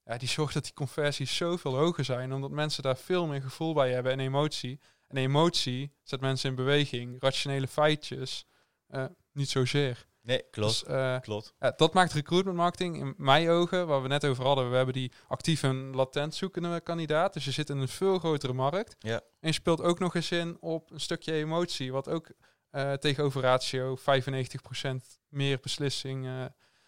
[0.05, 2.33] Ja, die zorgen dat die conversies zoveel hoger zijn.
[2.33, 4.79] Omdat mensen daar veel meer gevoel bij hebben en emotie.
[5.07, 7.15] En emotie zet mensen in beweging.
[7.21, 8.45] Rationele feitjes,
[8.87, 10.05] eh, niet zozeer.
[10.21, 10.79] Nee, klopt.
[10.79, 11.53] Dus, eh, klopt.
[11.59, 14.69] ja, dat maakt recruitment marketing in mijn ogen, waar we net over hadden.
[14.69, 17.33] We hebben die actief en latent zoekende kandidaat.
[17.33, 18.95] Dus je zit in een veel grotere markt.
[18.99, 19.15] Ja.
[19.15, 21.91] En je speelt ook nog eens in op een stukje emotie.
[21.91, 22.31] Wat ook
[22.69, 26.27] eh, tegenover ratio 95% meer beslissing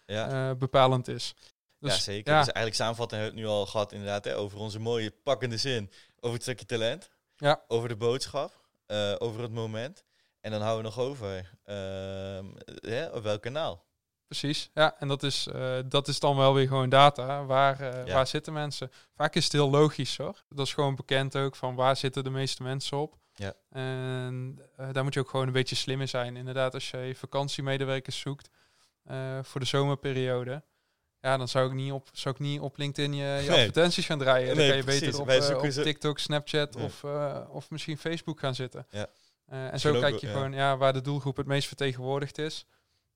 [0.06, 0.54] Ja.
[0.54, 1.34] bepalend is.
[1.78, 2.32] Ja, Dus, zeker.
[2.32, 2.38] ja.
[2.38, 5.56] Dus eigenlijk samenvatten hebben we het nu al gehad inderdaad hè, over onze mooie pakkende
[5.56, 5.90] zin.
[6.20, 7.10] Over het stukje talent.
[7.36, 7.62] Ja.
[7.68, 8.64] Over de boodschap.
[8.86, 10.04] eh, over het moment.
[10.40, 12.44] En dan houden we nog over ehm,
[12.80, 13.84] hè, op welk kanaal.
[14.26, 14.94] Precies, ja.
[14.98, 17.44] En dat is, eh, dat is dan wel weer gewoon data.
[17.44, 18.14] Waar, eh, Ja.
[18.14, 18.90] waar zitten mensen?
[19.14, 20.44] Vaak is het heel logisch hoor.
[20.48, 23.16] Dat is gewoon bekend ook van waar zitten de meeste mensen op.
[23.34, 23.52] Ja.
[23.70, 24.58] En
[24.92, 26.36] daar moet je ook gewoon een beetje slim in zijn.
[26.36, 28.48] Inderdaad, als je vakantiemedewerkers zoekt
[29.42, 30.62] voor de zomerperiode.
[31.20, 33.58] Ja, dan zou ik niet op, zou ik niet op LinkedIn je, je Nee.
[33.58, 34.46] advertenties gaan draaien.
[34.46, 35.00] Dan Nee, kan je precies.
[35.00, 36.84] beter op, zoeken op TikTok, Snapchat Nee.
[36.84, 38.86] of, eh, of misschien Facebook gaan zitten.
[38.90, 39.06] Ja.
[39.46, 40.32] Eh, en zo kijk je ja.
[40.32, 42.66] gewoon ja, waar de doelgroep het meest vertegenwoordigd is.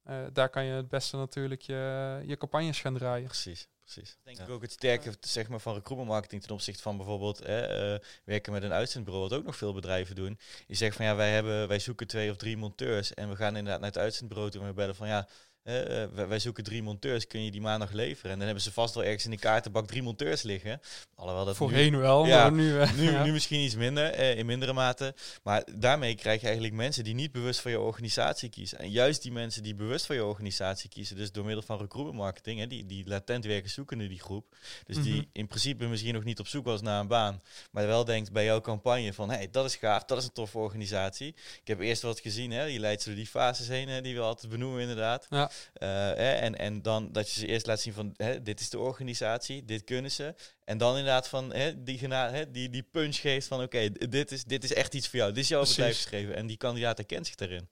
[0.03, 3.27] Eh, daar kan je het beste natuurlijk je, je campagnes gaan draaien.
[3.27, 4.19] Precies, precies.
[4.23, 7.61] Denk ik ook het sterke zeg maar, van recruitment marketing ten opzichte van bijvoorbeeld hè,
[7.61, 10.39] eh, werken met een uitzendbureau, wat ook nog veel bedrijven doen.
[10.67, 13.57] Je zegt van ja, wij, hebben, wij zoeken twee of drie monteurs en we gaan
[13.57, 15.29] inderdaad naar het uitzendbureau toe en we bellen van ja,
[15.63, 18.31] eh, wij, zoeken drie monteurs, kun je die maandag leveren?
[18.31, 20.81] En dan hebben ze vast wel ergens in de kaartenbak drie monteurs liggen.
[21.15, 22.81] Alhoewel dat nu- Voorheen wel, Ja, maar nu...
[22.81, 23.25] eh, nu, ja.
[23.25, 25.15] nu misschien iets minder, eh, in mindere mate.
[25.43, 28.79] Maar daarmee krijg je eigenlijk mensen die niet bewust voor je organisatie kiezen.
[28.79, 32.19] En juist die mensen die bewust voor je organisatie kiezen, dus door middel van recruitment
[32.19, 34.57] marketing, hè, die, die latent werken zoekende die groep.
[34.87, 35.05] Dus Mhm.
[35.05, 38.33] die in principe misschien nog niet op zoek was naar een baan, maar wel denkt
[38.33, 41.29] bij jouw campagne van, hé, hey, dat is gaaf, dat is een toffe organisatie.
[41.61, 44.15] Ik heb eerst wat gezien, hè, je leidt ze door die fases heen, hè, die
[44.15, 45.27] we altijd benoemen inderdaad.
[45.31, 45.50] Ja.
[45.73, 48.79] Eh, en, en dan dat je ze eerst laat zien van, hè, dit is de
[48.79, 50.35] organisatie, dit kunnen ze.
[50.71, 54.45] En dan inderdaad van hè, die, hè, die, die punch geeft van oké, dit, is,
[54.45, 55.33] dit is echt iets voor jou.
[55.33, 55.77] Dit is jouw Precies.
[55.77, 56.35] bedrijf geschreven.
[56.35, 57.69] En die kandidaat herkent zich daarin.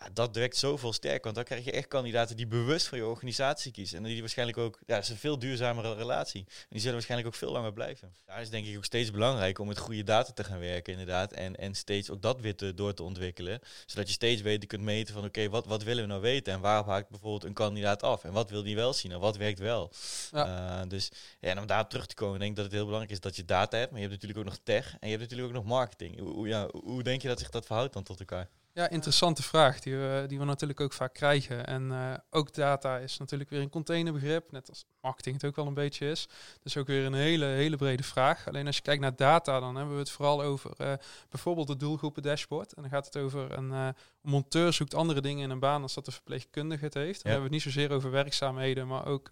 [0.00, 1.22] Ja, dat werkt zoveel sterker.
[1.22, 3.98] Want dan krijg je echt kandidaten die bewust voor je organisatie kiezen.
[3.98, 6.44] En die waarschijnlijk ook, ja, is een veel duurzamere relatie.
[6.48, 8.14] En die zullen waarschijnlijk ook veel langer blijven.
[8.24, 11.32] Daar is denk ik ook steeds belangrijk om met goede data te gaan werken inderdaad.
[11.32, 13.60] En, en steeds ook dat weer te, door te ontwikkelen.
[13.86, 16.52] Zodat je steeds beter kunt meten van oké, wat, wat willen we nou weten?
[16.52, 18.24] En waarop haakt bijvoorbeeld een kandidaat af?
[18.24, 19.12] En wat wil die wel zien?
[19.12, 19.92] En wat werkt wel?
[20.32, 20.80] Ja.
[20.80, 23.12] Eh, dus ja, en om daar terug te komen, denk ik dat het heel belangrijk
[23.14, 23.90] is dat je data hebt.
[23.90, 26.18] Maar je hebt natuurlijk ook nog tech en je hebt natuurlijk ook nog marketing.
[26.20, 28.48] Hoe, ja, hoe denk je dat zich dat verhoudt dan tot elkaar?
[28.72, 31.66] Ja, interessante vraag die we, die we natuurlijk ook vaak krijgen.
[31.66, 35.66] En eh, ook data is natuurlijk weer een containerbegrip, net als marketing het ook wel
[35.66, 36.28] een beetje is.
[36.62, 38.48] Dus ook weer een hele, hele brede vraag.
[38.48, 40.92] Alleen als je kijkt naar data, dan hebben we het vooral over eh,
[41.28, 42.72] bijvoorbeeld de doelgroepen dashboard.
[42.74, 43.88] En dan gaat het over een, eh,
[44.20, 47.22] monteur zoekt andere dingen in een baan als dat de verpleegkundige het heeft.
[47.22, 47.38] Dan Ja.
[47.38, 49.30] hebben we het niet zozeer over werkzaamheden, maar ook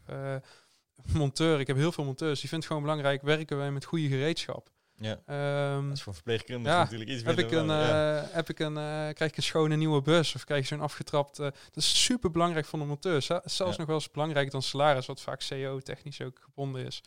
[1.13, 1.61] monteur.
[1.61, 2.41] Ik heb heel veel monteurs.
[2.41, 4.73] Die vindt het gewoon belangrijk, werken wij met goede gereedschap.
[4.97, 8.21] Ja, Ehm, dat is voor verpleegkundigen Ja, natuurlijk iets heb ik een, ja.
[8.23, 8.83] eh, heb ik een, eh,
[9.15, 11.39] krijg ik een schone nieuwe bus of krijg je zo'n afgetrapt.
[11.39, 13.23] eh, dat is super belangrijk voor de monteur.
[13.23, 13.79] Zel- Zelfs Ja.
[13.79, 17.03] nog wel eens belangrijker dan salaris, wat vaak CO-technisch ook gebonden is.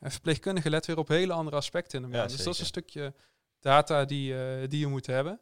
[0.00, 2.28] Verpleegkundige let weer op hele andere aspecten in de baan.
[2.28, 3.14] dus dat is een stukje
[3.60, 4.34] data die,
[4.68, 5.40] die je moet hebben.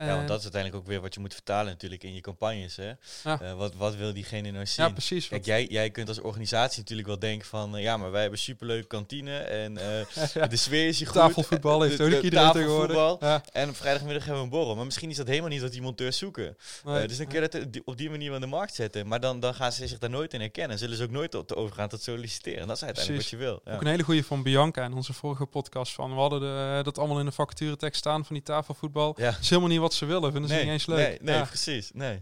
[0.00, 2.20] Eh, Ja, want dat is uiteindelijk ook weer wat je moet vertalen natuurlijk in je
[2.20, 2.76] campagnes.
[2.76, 2.92] Hè?
[3.24, 3.40] Ja.
[3.40, 4.84] Eh, wat, wat wil diegene nou zien?
[4.86, 5.28] ja, precies.
[5.28, 7.76] Kijk, jij, jij kunt als organisatie natuurlijk wel denken van...
[7.76, 11.16] eh, ja, maar wij hebben superleuke kantine en eh, ja, de sfeer is hier goed.
[11.16, 13.16] tafelvoetbal heeft ook de iedereen tegenwoordig.
[13.20, 14.74] Ja, En op vrijdagmiddag hebben we een borrel.
[14.76, 16.56] Maar misschien is dat helemaal niet wat die monteurs zoeken.
[16.84, 17.02] nee.
[17.02, 19.06] Eh, dus dan kun je dat op die- op manier in de markt zetten.
[19.06, 20.72] Maar dan, dan gaan ze zich daar nooit in herkennen.
[20.72, 22.60] En zullen ze ook nooit tot overgaan tot solliciteren.
[22.60, 23.46] En dat is uiteindelijk Precies.
[23.46, 23.72] wat je wil.
[23.72, 23.74] Ja.
[23.74, 25.92] Ook een hele goede van Bianca in onze vorige podcast.
[25.92, 29.14] Van, we hadden de, dat allemaal in de vacaturetekst staan van die tafelvoetbal.
[29.18, 29.30] Ja.
[29.30, 30.98] Dat is helemaal niet wat ze willen, vinden ze Nee, niet eens leuk.
[31.08, 31.44] nee, nee Ja.
[31.44, 31.90] precies.
[31.92, 32.20] Nee.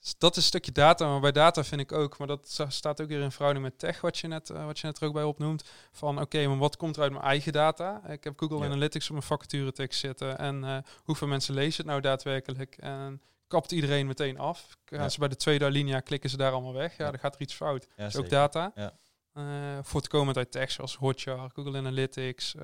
[0.00, 2.70] Dus dat is een stukje data, maar bij data vind ik ook, maar dat sta-
[2.70, 5.06] staat ook weer in verhouding met tech, wat je net, eh, wat je net er
[5.06, 5.64] ook bij opnoemt.
[5.92, 8.02] Van oké, maar wat komt er uit mijn eigen data?
[8.08, 8.64] Ik heb Google Ja.
[8.64, 12.76] Analytics op mijn vacature tekst zitten en eh, hoeveel mensen lezen het nou daadwerkelijk?
[12.76, 14.76] En kapt iedereen meteen af?
[14.84, 15.08] Gaan Ja.
[15.08, 16.96] ze bij de tweede alinea, klikken ze daar allemaal weg?
[16.96, 17.86] Ja, dan gaat er iets fout.
[17.96, 18.72] Dus ook data.
[18.74, 18.92] Ja.
[19.32, 19.44] Eh,
[19.82, 22.54] voortkomend uit tech zoals Hotjar, Google Analytics.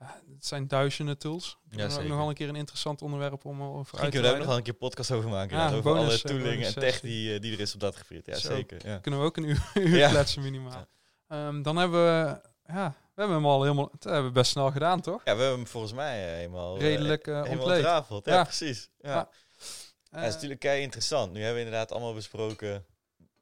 [0.00, 1.58] Ja, het zijn duizenden tools.
[1.70, 2.08] Ja, dat is ook zeker.
[2.08, 4.46] nogal een keer een interessant onderwerp om over Misschien uit te kunnen we daar nog
[4.46, 5.56] wel een keer podcast over maken.
[5.56, 7.96] Ja, over bonus, alle eh, tooling en tech die, eh, die er is op dat
[7.96, 8.26] gebied.
[8.26, 8.48] Ja, Zo.
[8.54, 8.88] zeker.
[8.88, 8.98] Ja.
[8.98, 10.86] kunnen we ook een uur, uur kletsen minimaal.
[11.28, 12.40] Ehm, dan hebben we,
[12.72, 15.20] ja, we hebben hem al helemaal, dat hebben we best snel gedaan, toch?
[15.24, 17.74] ja, we hebben hem volgens mij eh, helemaal, eh, Redelijk eh helemaal.
[17.76, 18.42] Ja, Ja.
[18.44, 18.90] precies.
[18.98, 19.10] Ja.
[19.10, 19.28] Ja.
[20.10, 21.32] Dat is Eh, natuurlijk kei interessant.
[21.32, 22.84] Nu hebben we inderdaad allemaal besproken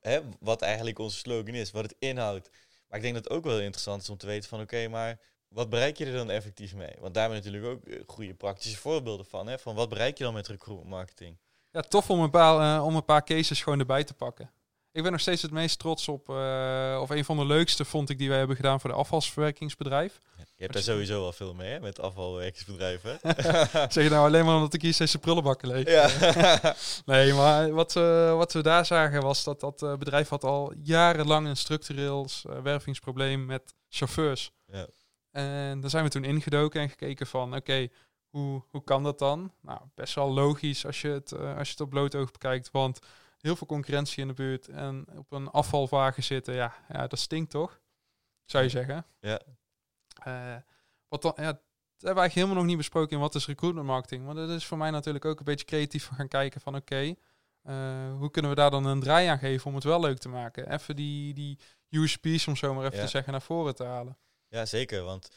[0.00, 2.50] hè, wat eigenlijk onze slogan is, wat het inhoudt.
[2.88, 5.20] Maar ik denk dat het ook wel interessant is om te weten van oké, maar
[5.48, 6.94] wat bereik je er dan effectief mee?
[7.00, 9.46] Want daar hebben we natuurlijk ook eh, goede praktische voorbeelden van.
[9.46, 9.58] Hè?
[9.58, 11.36] Van wat bereik je dan met recruitment marketing?
[11.72, 14.50] ja, tof om een, paar, eh, om een paar cases gewoon erbij te pakken.
[14.92, 18.10] Ik ben nog steeds het meest trots op, eh, of een van de leukste vond
[18.10, 20.20] ik die wij hebben gedaan voor de afvalsverwerkingsbedrijf.
[20.36, 21.80] Je hebt daar sowieso al veel mee hè?
[21.80, 23.18] met afvalwerkingsbedrijven.
[23.92, 25.88] zeg je nou alleen maar omdat ik hier steeds de prullenbakken leeg?
[25.88, 26.74] ja.
[27.04, 31.46] Nee, maar wat, we wat we daar zagen was dat dat bedrijf had al jarenlang
[31.46, 32.26] een structureel
[32.62, 34.50] wervingsprobleem met chauffeurs.
[34.66, 34.86] Ja.
[35.38, 37.88] En daar zijn we toen ingedoken en gekeken van, oké,
[38.28, 39.52] hoe, hoe kan dat dan?
[39.60, 42.70] Nou, best wel logisch als je het, eh, als je het op bloot oog bekijkt,
[42.70, 42.98] want
[43.38, 47.50] heel veel concurrentie in de buurt en op een afvalwagen zitten, ja, ja dat stinkt
[47.50, 47.80] toch?
[48.44, 49.06] Zou je zeggen.
[49.20, 49.40] Ja.
[50.22, 50.56] Eh,
[51.08, 51.62] wat dan, ja, dat hebben
[51.98, 54.24] we eigenlijk helemaal nog niet besproken in wat is recruitment marketing.
[54.24, 57.14] Maar dat is voor mij natuurlijk ook een beetje creatief gaan kijken van oké,
[57.62, 60.28] eh, hoe kunnen we daar dan een draai aan geven om het wel leuk te
[60.28, 60.72] maken?
[60.72, 61.58] Even die, die
[61.90, 63.04] USP's, om zo maar even Ja.
[63.04, 64.16] te zeggen, naar voren te halen.
[64.48, 65.02] Ja, zeker.
[65.02, 65.30] Want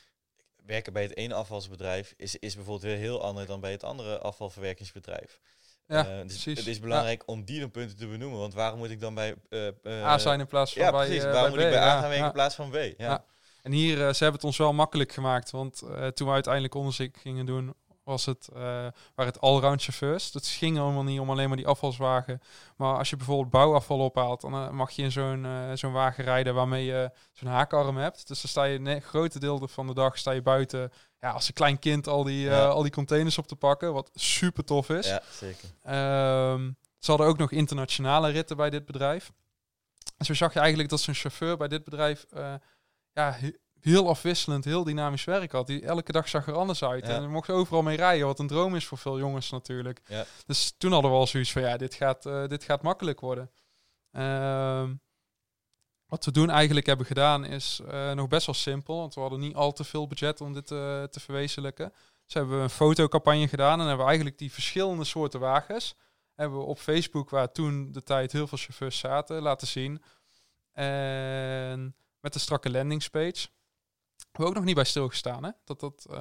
[0.66, 4.20] werken bij het ene afvalsbedrijf is, is bijvoorbeeld weer heel anders dan bij het andere
[4.20, 5.40] afvalverwerkingsbedrijf.
[5.88, 6.58] Ja, dus precies.
[6.58, 8.40] Het is belangrijk om die dan punten te benoemen.
[8.40, 9.36] Want waarom moet ik dan bij...
[9.50, 11.24] eh, eh, A zijn in plaats van Ja, bij, precies.
[11.24, 12.76] waarom bij moet ik bij A gaan werken in plaats van B?
[12.98, 13.26] Ja.
[13.62, 15.78] En hier, ze hebben het ons wel makkelijk gemaakt, want
[16.14, 17.76] toen we uiteindelijk onderzoek gingen doen,
[18.12, 18.60] was het, eh
[19.16, 20.32] waren het allround chauffeurs.
[20.32, 22.42] Dat ging allemaal niet om alleen maar die afvalswagen.
[22.78, 26.24] Maar als je bijvoorbeeld bouwafval ophaalt, dan eh, mag je in zo'n eh, zo'n wagen
[26.24, 28.28] rijden waarmee je zo'n haakarm hebt.
[28.28, 31.48] Dus dan sta je een grote deel van de dag sta je buiten, ja, als
[31.48, 32.68] een klein kind al die, Ja.
[32.68, 35.08] al die containers op te pakken, wat super tof is.
[35.08, 35.70] Ja, zeker.
[35.84, 39.32] Ehm, ze hadden ook nog internationale ritten bij dit bedrijf.
[40.18, 42.26] En zo zag je eigenlijk dat zo'n chauffeur bij dit bedrijf
[43.14, 43.38] ja,
[43.82, 45.68] heel afwisselend, heel dynamisch werk had.
[45.68, 47.08] Die elke dag zag er anders uit.
[47.08, 47.14] Ja.
[47.14, 50.02] En mocht overal mee rijden, wat een droom is voor veel jongens natuurlijk.
[50.08, 50.26] Ja.
[50.46, 53.52] Dus toen hadden we al zoiets van, ja, dit gaat, eh, dit gaat makkelijk worden.
[54.12, 54.94] Ehm,
[56.06, 59.40] wat we toen eigenlijk hebben gedaan is eh, nog best wel simpel, want we hadden
[59.40, 61.94] niet al te veel budget om dit eh, te verwezenlijken.
[62.26, 65.96] Dus hebben we een fotocampagne gedaan en hebben we eigenlijk die verschillende soorten wagens
[66.42, 70.02] hebben we op Facebook, waar toen de tijd heel veel chauffeurs zaten, laten zien.
[70.72, 73.48] En met een strakke landingspage.
[74.32, 75.52] We ook nog niet bij stilgestaan, hè?
[75.66, 76.16] Dat dat uh,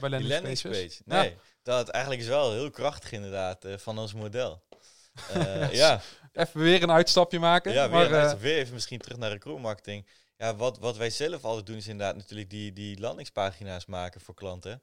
[0.00, 4.14] bij landing, landing page Nee, dat eigenlijk is wel heel krachtig inderdaad uh, van ons
[4.14, 4.62] model.
[5.36, 6.00] Uh, ja.
[6.32, 7.72] Even weer een uitstapje maken.
[7.72, 10.06] Ja, weer, maar, weer even misschien terug naar recruit marketing.
[10.40, 14.34] Ja, wat, wat wij zelf altijd doen is inderdaad natuurlijk die, die landingspagina's maken voor
[14.34, 14.82] klanten.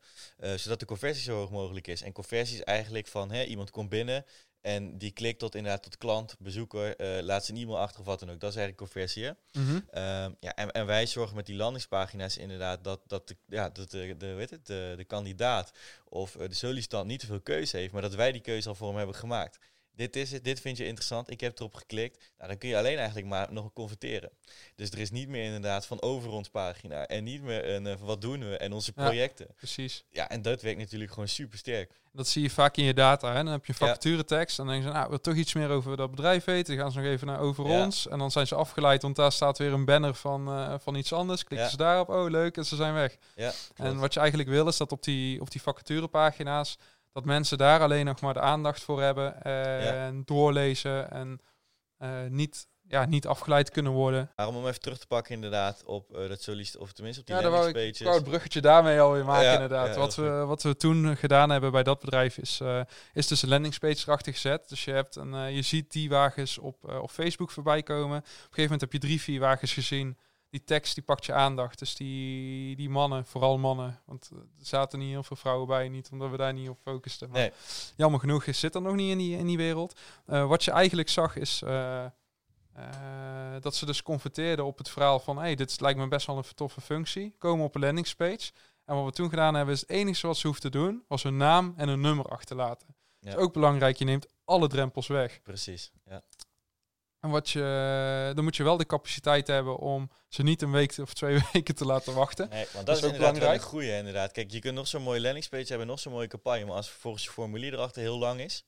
[0.55, 2.01] zodat de conversie zo hoog mogelijk is.
[2.01, 4.25] En conversie is eigenlijk van hè, iemand komt binnen,
[4.67, 8.19] en die klikt tot inderdaad tot klant, bezoeker, uh, laat zijn e-mail achter of wat
[8.19, 8.39] dan ook.
[8.39, 9.31] Dat is eigenlijk conversie.
[9.51, 9.79] Mhm.
[9.89, 13.91] Ehm, ja, en, en, wij zorgen met die landingspagina's inderdaad dat, dat, de, ja, dat
[13.91, 15.71] de, de, weet het, de, de kandidaat
[16.05, 18.75] of eh, de sollicitant niet te veel keuze heeft, maar dat wij die keuze al
[18.75, 19.57] voor hem hebben gemaakt
[19.97, 22.31] dit is het, dit vind je interessant, ik heb erop geklikt.
[22.37, 24.31] Nou, dan kun je alleen eigenlijk maar nog converteren.
[24.75, 27.93] Dus er is niet meer inderdaad van over ons pagina en niet meer een uh,
[27.99, 29.47] wat doen we en onze projecten.
[29.55, 30.03] precies.
[30.09, 31.91] Ja, en dat werkt natuurlijk gewoon super sterk.
[32.11, 33.27] Dat zie je vaak in je data.
[33.27, 33.43] Hè?
[33.43, 35.97] Dan heb je een vacaturetekst en dan denk je, nou, wil toch iets meer over
[35.97, 36.75] dat bedrijf weten.
[36.75, 39.31] Dan gaan ze nog even naar over ons en dan zijn ze afgeleid, want daar
[39.31, 41.43] staat weer een banner van, uh, van iets anders.
[41.43, 43.17] Klikken ze daarop, oh leuk, en ze zijn weg.
[43.35, 46.77] Ja, en wat je eigenlijk wil is dat op die, op die vacaturepagina's
[47.17, 51.41] dat mensen daar alleen nog maar de aandacht voor hebben en doorlezen en
[51.99, 54.31] uh, niet, ja, niet afgeleid kunnen worden.
[54.35, 57.35] Waarom om even terug te pakken inderdaad op uh, dat solist of tenminste op die
[57.35, 59.95] ja, daar wou ik, wou het bruggetje daarmee alweer maken ja, inderdaad.
[59.95, 62.61] wat, we, wat we toen gedaan hebben bij dat bedrijf is,
[63.13, 64.69] is dus een landingspage erachter gezet.
[64.69, 68.17] Dus je, hebt een, je ziet die wagens op, op Facebook voorbij komen.
[68.17, 70.17] Op een gegeven moment heb je drie, vier wagens gezien
[70.57, 71.79] die tekst die pakt je aandacht.
[71.79, 74.01] Dus die, die mannen, vooral mannen.
[74.05, 77.29] Want er zaten niet heel veel vrouwen bij, niet omdat we daar niet op focusten.
[77.29, 77.51] Maar nee.
[77.95, 79.99] jammer genoeg is, zit er nog niet in die, in die wereld.
[80.27, 82.05] Uh, wat je eigenlijk zag is uh,
[82.77, 85.37] uh, dat ze dus converteerden op het verhaal van...
[85.37, 87.35] hey, dit lijkt me best wel een toffe functie.
[87.37, 88.51] Komen op een landingspage.
[88.85, 91.03] En wat we toen gedaan hebben, is het enige wat ze hoefden te doen...
[91.07, 92.87] was hun naam en hun nummer achterlaten.
[93.19, 93.29] Ja.
[93.29, 95.41] Dat is ook belangrijk, je neemt alle drempels weg.
[95.41, 96.21] Precies, ja.
[97.19, 100.97] En wat je, dan moet je wel de capaciteit hebben om ze niet een week
[100.97, 102.49] of twee weken te laten wachten.
[102.49, 103.61] Nee, want dat, is, ook belangrijk.
[103.61, 104.31] een goede inderdaad.
[104.31, 107.23] Kijk, je kunt nog zo'n mooie landingspage hebben, nog zo'n mooie campagne, maar als volgens
[107.23, 108.63] je formulier erachter heel lang is,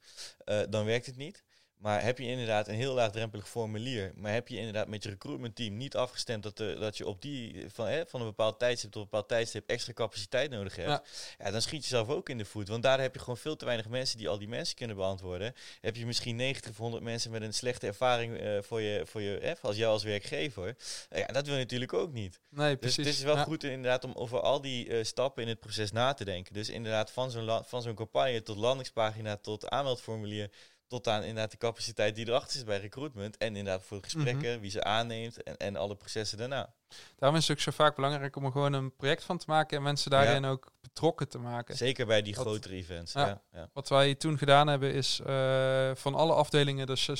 [0.46, 1.44] uh, dan werkt het niet.
[1.80, 5.56] Maar heb je inderdaad een heel laagdrempelig formulier, maar heb je inderdaad met je recruitment
[5.56, 8.92] team niet afgestemd dat, er, dat je op die van, hè, van een bepaald tijdstip
[8.92, 11.52] tot een bepaald tijdstip extra capaciteit nodig hebt, ja.
[11.52, 12.68] dan schiet je zelf ook in de voet.
[12.68, 15.54] Want daar heb je gewoon veel te weinig mensen die al die mensen kunnen beantwoorden.
[15.82, 19.22] Heb je misschien 90 of 100 mensen met een slechte ervaring uh, voor je, voor
[19.22, 20.76] je hè, als jou als werkgever.
[21.10, 22.40] ja, dat wil je natuurlijk ook niet.
[22.50, 22.96] Nee, precies.
[22.96, 25.92] Dus het is wel goed inderdaad om over al die uh, stappen in het proces
[25.92, 26.54] na te denken.
[26.54, 30.50] Dus inderdaad van zo'n van zo'n campagne tot landingspagina tot aanmeldformulier
[30.90, 33.38] tot aan inderdaad de capaciteit die erachter is bij recruitment.
[33.38, 34.60] En inderdaad voor gesprekken, mhm.
[34.60, 36.74] wie ze aanneemt en, en alle processen daarna.
[37.16, 39.78] Daarom is het ook zo vaak belangrijk om er gewoon een project van te maken
[39.78, 41.78] en mensen daarin ook betrokken te maken.
[41.78, 43.14] Zeker bij die grotere events.
[43.14, 47.16] Ja, ja, Wat wij toen gedaan hebben is uh, van alle afdelingen de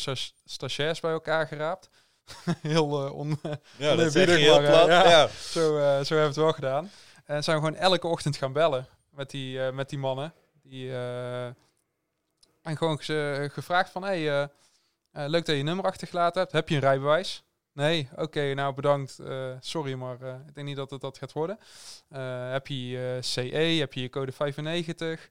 [0.46, 1.90] stagiairs bij elkaar geraapt.
[2.62, 3.40] heel uh, on
[3.78, 4.88] ja, dat is heel plat.
[4.88, 6.92] ja, Zo, uh, zo hebben we het wel gedaan.
[7.26, 10.34] En zijn we gewoon elke ochtend gaan bellen met die, met die mannen.
[10.62, 10.92] Die
[12.62, 13.00] en gewoon
[13.52, 14.48] gevraagd van, hey, uh,
[15.12, 16.54] leuk dat je nummer achtergelaten hebt.
[16.54, 17.44] Heb je een rijbewijs?
[17.74, 19.20] Nee, oké, nou bedankt.
[19.60, 21.60] Sorry, maar ik denk niet dat het dat gaat worden.
[22.52, 23.78] heb je CE?
[23.80, 25.30] Heb je je code 95?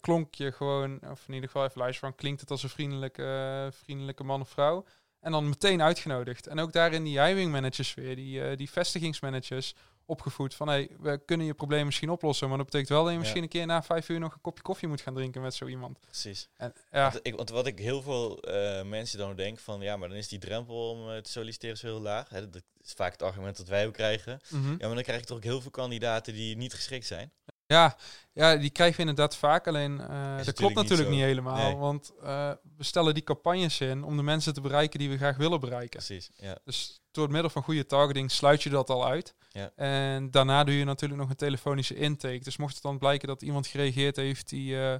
[0.00, 3.68] klonk je gewoon, of in ieder geval even luisteren van, klinkt het als een vriendelijke,
[3.72, 4.84] vriendelijke man of vrouw?
[5.20, 6.46] En dan meteen uitgenodigd.
[6.46, 9.74] En ook daarin die hiring managers weer, die, die vestigingsmanagers,
[10.10, 13.18] opgevoed van hey, we kunnen je probleem misschien oplossen, maar dat betekent wel dat je
[13.18, 15.66] misschien een keer na vijf uur nog een kopje koffie moet gaan drinken met zo
[15.66, 16.00] iemand.
[16.00, 16.48] Precies.
[16.56, 17.10] En, ja.
[17.10, 20.16] want, ik, want wat ik heel veel uh, mensen dan denk van ja, maar dan
[20.16, 22.28] is die drempel om uh, te solliciteren zo heel laag.
[22.28, 24.40] Hè, dat is vaak het argument dat wij ook krijgen.
[24.48, 24.76] Mm -hmm.
[24.78, 27.32] Ja, maar dan krijg je toch ook heel veel kandidaten die niet geschikt zijn.
[27.66, 27.96] Ja,
[28.32, 29.66] ja, die krijgen we inderdaad vaak.
[29.66, 31.78] Alleen uh, dat klopt natuurlijk niet, helemaal.
[31.78, 35.36] Want uh, we stellen die campagnes in om de mensen te bereiken die we graag
[35.36, 36.02] willen bereiken.
[36.04, 36.30] Precies.
[36.36, 36.58] Ja.
[36.64, 39.34] Dus door het middel van goede targeting sluit je dat al uit.
[39.48, 39.72] Ja.
[39.76, 42.38] En daarna doe je natuurlijk nog een telefonische intake.
[42.38, 44.94] Dus mocht het dan blijken dat iemand gereageerd heeft die, uh,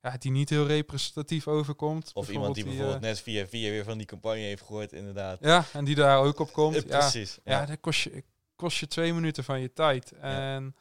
[0.00, 2.10] ja, die niet heel representatief overkomt.
[2.14, 5.38] Of iemand die, bijvoorbeeld net via via weer van die campagne heeft gehoord, inderdaad.
[5.40, 6.74] Ja, en die daar ook op komt.
[6.74, 7.38] ja, precies.
[7.44, 8.24] Ja, ja, dat kost je,
[8.56, 10.12] kost je twee minuten van je tijd.
[10.12, 10.76] En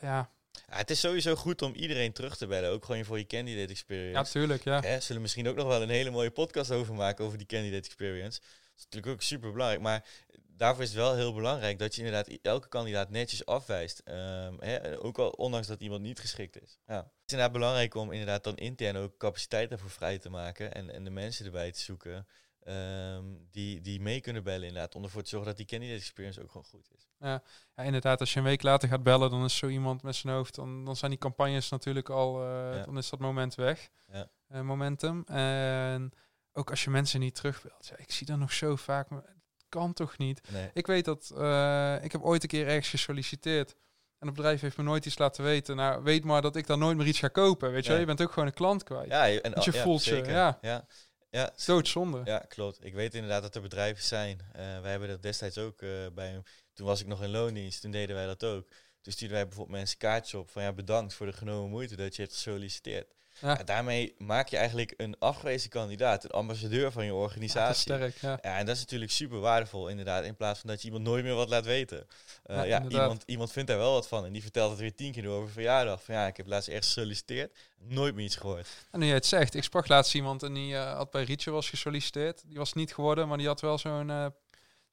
[0.00, 0.32] ja
[0.68, 3.70] ja, het is sowieso goed om iedereen terug te bellen, ook gewoon voor je candidate
[3.70, 4.18] experience.
[4.18, 4.80] Ja, tuurlijk, ja.
[4.80, 7.86] Hè, zullen misschien ook nog wel een hele mooie podcast over maken over die candidate
[7.86, 8.40] experience.
[8.76, 10.06] Is natuurlijk ook super belangrijk, maar
[10.46, 14.02] daarvoor is het wel heel belangrijk dat je inderdaad elke kandidaat netjes afwijst.
[14.04, 16.78] Um, hè, ook al ondanks dat iemand niet geschikt is.
[16.86, 16.96] Ja.
[16.96, 20.90] Het is inderdaad belangrijk om inderdaad dan intern ook capaciteit daarvoor vrij te maken en,
[20.90, 22.26] en de mensen erbij te zoeken.
[22.68, 26.42] Um, die, die mee kunnen bellen inderdaad, om ervoor te zorgen dat die candidate experience
[26.42, 27.08] ook gewoon goed is.
[27.18, 27.42] Ja,
[27.76, 30.34] ja inderdaad, als je een week later gaat bellen, dan is zo iemand met zijn
[30.34, 34.28] hoofd, dan, dan zijn die campagnes natuurlijk al, uh, dan is dat moment weg, ja.
[34.52, 35.22] uh, momentum.
[35.26, 36.12] En
[36.56, 39.64] ook als je mensen niet terugbelt, ja, ik zie dat nog zo vaak, maar het
[39.68, 40.40] kan toch niet?
[40.50, 40.70] Nee.
[40.74, 43.74] Ik weet dat, uh, ik heb ooit een keer ergens gesolliciteerd
[44.18, 45.76] En het bedrijf heeft me nooit iets laten weten.
[45.76, 47.72] Nou, weet maar dat ik dan nooit meer iets ga kopen.
[47.72, 49.08] Weet je, je bent ook gewoon een klant kwijt.
[49.08, 50.32] Ja, je- en, Want je ja, voelt je, zeker.
[50.32, 50.58] ja.
[50.60, 50.86] ja.
[51.30, 52.20] Ja, Doodzonde.
[52.24, 52.84] Ja, klopt.
[52.84, 54.40] Ik weet inderdaad dat er bedrijven zijn.
[54.52, 56.42] Eh wij hebben dat destijds ook eh, bij...
[56.72, 58.68] Toen was ik nog in loondienst, toen deden wij dat ook.
[59.04, 62.16] Toen stuurden wij bijvoorbeeld mensen kaartjes op van ja, bedankt voor de genomen moeite dat
[62.16, 63.06] je hebt gesolliciteerd.
[63.40, 63.48] Ja.
[63.58, 67.80] Ja, daarmee maak je eigenlijk een afgewezen kandidaat, een ambassadeur van je Ja, organisatie.
[67.82, 68.38] sterk, ja.
[68.42, 71.24] Ja, en dat is natuurlijk super waardevol inderdaad, in plaats van dat je iemand nooit
[71.24, 72.06] meer wat laat weten.
[72.42, 74.94] Eh, Ja, ja, iemand, iemand vindt daar wel wat van en die vertelt het weer
[74.94, 76.02] tien keer door over verjaardag.
[76.02, 78.68] Van ja, ik heb laatst ergens gesolliciteerd, nooit meer iets gehoord.
[78.90, 81.50] En nu jij het zegt, ik sprak laatst iemand en die eh, had bij Rietje
[81.50, 82.42] was gesolliciteerd.
[82.46, 84.26] Die was niet geworden, maar die had wel zo'n eh,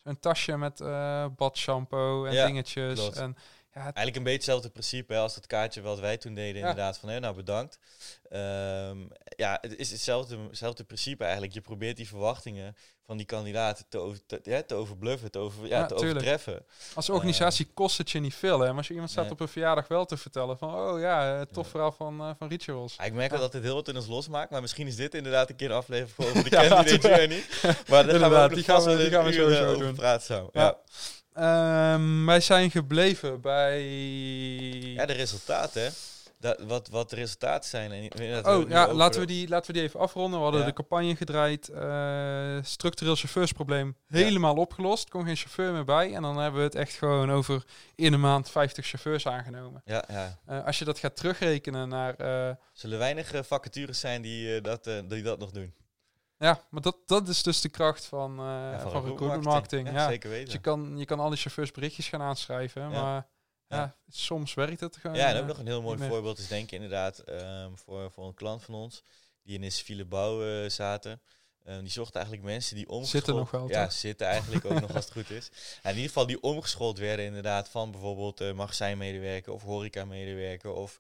[0.04, 0.78] zo'n tasje met
[1.36, 3.00] badshampoo en Ja, dingetjes.
[3.00, 3.18] klopt.
[3.18, 3.38] En
[3.74, 6.70] ja, Eigenlijk een beetje hetzelfde principe hè, als dat kaartje wat wij toen deden, Ja.
[6.70, 6.98] inderdaad.
[6.98, 7.80] Van, hè, nou bedankt.
[8.30, 8.98] Ehm,
[9.36, 11.54] ja, het is hetzelfde, hetzelfde principe eigenlijk.
[11.54, 15.68] Je probeert die verwachtingen van die kandidaat te, over, te, ja, te overbluffen, te, over,
[15.68, 16.66] ja, te overtreffen.
[16.94, 18.60] als organisatie kost het je niet veel.
[18.60, 18.68] Hè?
[18.68, 19.34] Maar als je iemand staat Nee.
[19.34, 22.48] op een verjaardag wel te vertellen van, oh ja, eh, tof verhaal van, eh van
[22.50, 22.96] Rituals.
[23.04, 25.50] Ik merk wel dat het heel wat in ons losmaakt, maar misschien is dit inderdaad
[25.50, 27.44] een keer een aflevering voor over de Ja, candidate journey.
[27.90, 29.96] Maar daar gaan we die gaan we- die gaan we sowieso eh, over doen.
[29.96, 30.50] praten.
[30.54, 30.78] Ja.
[31.34, 33.82] Ehm, wij zijn gebleven bij...
[34.94, 35.90] Ja, de resultaten, hè.
[36.40, 37.92] Dat, wat, wat de resultaten zijn.
[37.92, 40.38] En Oh ja, over laten we, die, laten we die even afronden.
[40.40, 40.68] We hadden Ja.
[40.68, 41.68] de campagne gedraaid.
[41.70, 45.10] eh, structureel chauffeursprobleem helemaal opgelost.
[45.10, 46.14] Kon geen chauffeur meer bij.
[46.14, 47.64] En dan hebben we het echt gewoon over
[47.96, 49.82] in een maand 50 chauffeurs aangenomen.
[49.86, 50.40] Ja, ja.
[50.46, 52.16] Eh, als je dat gaat terugrekenen naar...
[52.16, 55.74] eh, Zullen weinig vacatures zijn die, dat, die dat nog doen?
[56.46, 59.92] Ja, maar dat, dat is dus de kracht van, Ja, van, recruitment marketing.
[59.92, 60.54] Ja, Zeker Dus weten.
[60.54, 62.90] je, kan, je kan al die chauffeurs berichtjes gaan aanschrijven.
[62.90, 63.28] Maar
[63.72, 63.96] ja.
[64.10, 65.18] Soms werkt het gewoon.
[65.18, 68.12] Ja, en eh, ook nog een heel mooi voorbeeld is denk ik inderdaad ehm, voor,
[68.12, 69.04] voor een klant van ons
[69.44, 71.22] die in de civiele bouw eh, zaten.
[71.64, 73.24] Ehm, die zochten eigenlijk mensen die omgeschoold...
[73.24, 73.92] Zitten nog wel, Ja, toch?
[73.92, 75.50] zitten eigenlijk ook nog als het goed is.
[75.84, 80.98] Ja, in ieder geval die omgeschoold werden inderdaad van bijvoorbeeld eh magazijnmedewerker of horeca-medewerker of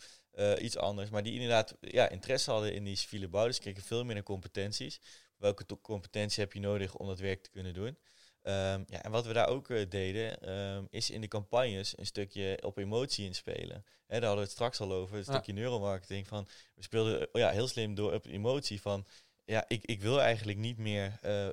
[0.59, 1.09] iets anders.
[1.09, 3.45] Maar die inderdaad ja, interesse hadden in die civiele bouw.
[3.45, 4.99] Dus kregen veel meer competenties.
[5.41, 7.97] Welke competentie heb je nodig om dat werk te kunnen doen?
[8.41, 12.05] Ehm, ja, en wat we daar ook eh, deden, ehm, is in de campagnes een
[12.05, 13.85] stukje op emotie inspelen.
[14.07, 15.31] Hè, daar hadden we het straks al over, een Ja.
[15.31, 16.27] stukje neuromarketing.
[16.27, 19.07] Van, we speelden eh, ja, heel slim door op emotie van,
[19.45, 21.47] ja, ik, ik wil eigenlijk niet meer eh,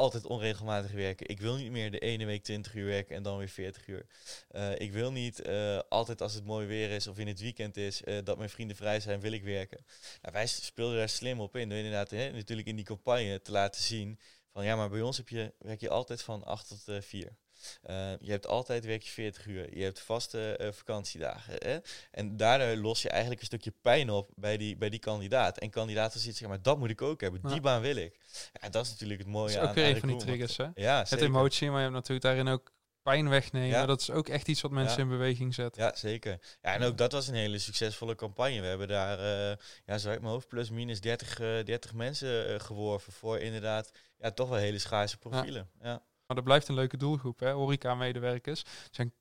[0.00, 1.28] altijd onregelmatig werken.
[1.28, 4.06] Ik wil niet meer de ene week 20 uur werken en dan weer 40 uur.
[4.48, 7.76] Eh, ik wil niet eh, altijd als het mooi weer is of in het weekend
[7.76, 9.84] is, eh, dat mijn vrienden vrij zijn, wil ik werken.
[10.22, 13.50] Nou, wij speelden daar slim op in, door inderdaad hè, natuurlijk in die campagne te
[13.50, 14.18] laten zien
[14.52, 17.36] van ja, maar bij ons heb je, werk je altijd van 8 tot eh 4.
[17.82, 19.76] Eh, je hebt altijd werk je 40 uur.
[19.76, 21.54] Je hebt vaste eh, vakantiedagen.
[21.58, 21.78] Hè?
[22.10, 25.58] En daardoor los je eigenlijk een stukje pijn op bij die, bij die kandidaat.
[25.58, 27.40] En kandidaten ziet zeggen, maar dat moet ik ook hebben.
[27.42, 28.18] Die baan wil ik.
[28.60, 30.18] Ja, dat is natuurlijk het Dat mooie is aan ook weer aan een van die
[30.18, 30.56] triggers.
[30.56, 30.66] Hè?
[30.74, 33.68] Ja, Het emotie, maar je hebt natuurlijk daarin ook pijn wegnemen.
[33.68, 33.86] Ja.
[33.86, 35.02] Dat is ook echt iets wat mensen Ja.
[35.02, 35.76] in beweging zet.
[35.76, 36.38] Ja, zeker.
[36.62, 38.60] Ja, en ook dat was een hele succesvolle campagne.
[38.60, 42.60] We hebben daar, eh, ja, zo uit mijn hoofd, plus minus 30, eh 30 mensen
[42.60, 45.70] geworven voor inderdaad, ja, toch wel hele schaarse profielen.
[45.82, 46.02] Ja.
[46.30, 47.50] Maar dat blijft een leuke doelgroep, hè?
[47.52, 48.62] Horeca-medewerkers.
[48.90, 49.12] Zijn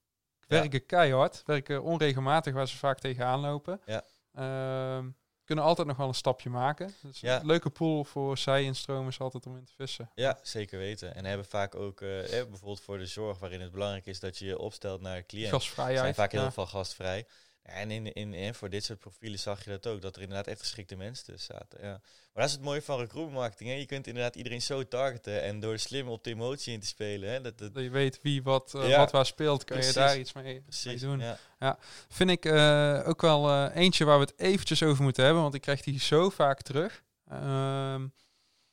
[0.48, 3.82] werken keihard, werken onregelmatig waar ze vaak tegenaan lopen.
[3.86, 4.04] Ja.
[4.34, 5.10] Ehm,
[5.44, 6.94] kunnen altijd nog wel een stapje maken.
[7.02, 7.40] Dus Ja.
[7.40, 10.12] een leuke pool voor zij instromen is altijd om in te vissen.
[10.16, 11.16] Ja, zeker weten.
[11.16, 14.46] En hebben vaak ook, eh, bijvoorbeeld voor de zorg, waarin het belangrijk is dat je
[14.46, 15.52] je opstelt naar de cliënt.
[15.52, 16.00] Gasvrijheid.
[16.00, 16.52] zijn vaak heel ja.
[16.52, 17.28] veel gastvrij.
[17.70, 20.22] Ja, en in, in, in, voor dit soort profielen zag je dat ook, dat er
[20.22, 21.80] inderdaad echt geschikte mensen tussen zaten.
[21.82, 21.90] Ja.
[22.34, 23.70] Maar dat is het mooie van recruitment marketing.
[23.70, 23.76] Hè.
[23.76, 27.30] Je kunt inderdaad iedereen zo targeten en door slim op de emotie in te spelen.
[27.30, 27.42] Hè.
[27.42, 28.98] Dat, dat, Dat je weet wie wat, eh, Ja.
[28.98, 29.94] wat waar speelt, kan Precies.
[29.94, 31.02] je daar iets mee, mee precies.
[31.02, 31.20] doen.
[31.60, 31.78] Ja.
[32.10, 35.54] Vind ik eh, ook wel eh, eentje waar we het eventjes over moeten hebben, want
[35.54, 37.04] ik krijg die zo vaak terug.
[37.30, 38.08] Ehm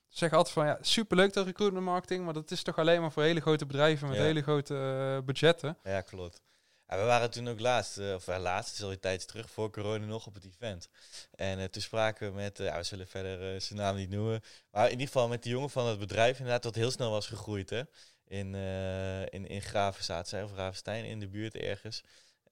[0.09, 3.13] ze zeggen altijd van ja, superleuk dat recruitment marketing, maar dat is toch alleen maar
[3.13, 4.23] voor hele grote bedrijven met Ja.
[4.23, 5.79] hele grote budgetten.
[5.83, 6.41] Ja, klopt.
[6.87, 9.71] We waren toen ook laatst, eh, of ja, laatst, is al een tijdje terug, voor
[9.71, 10.89] corona nog op het event.
[11.35, 14.43] En eh, toen spraken we met, eh, ja, we zullen verder zijn naam niet noemen,
[14.71, 17.27] maar in ieder geval met die jongen van het bedrijf, inderdaad, dat heel snel was
[17.27, 17.83] gegroeid, hè.
[18.29, 18.55] In,
[19.31, 22.03] in, in Graven zaten zij, of Gravenstein, in de buurt ergens.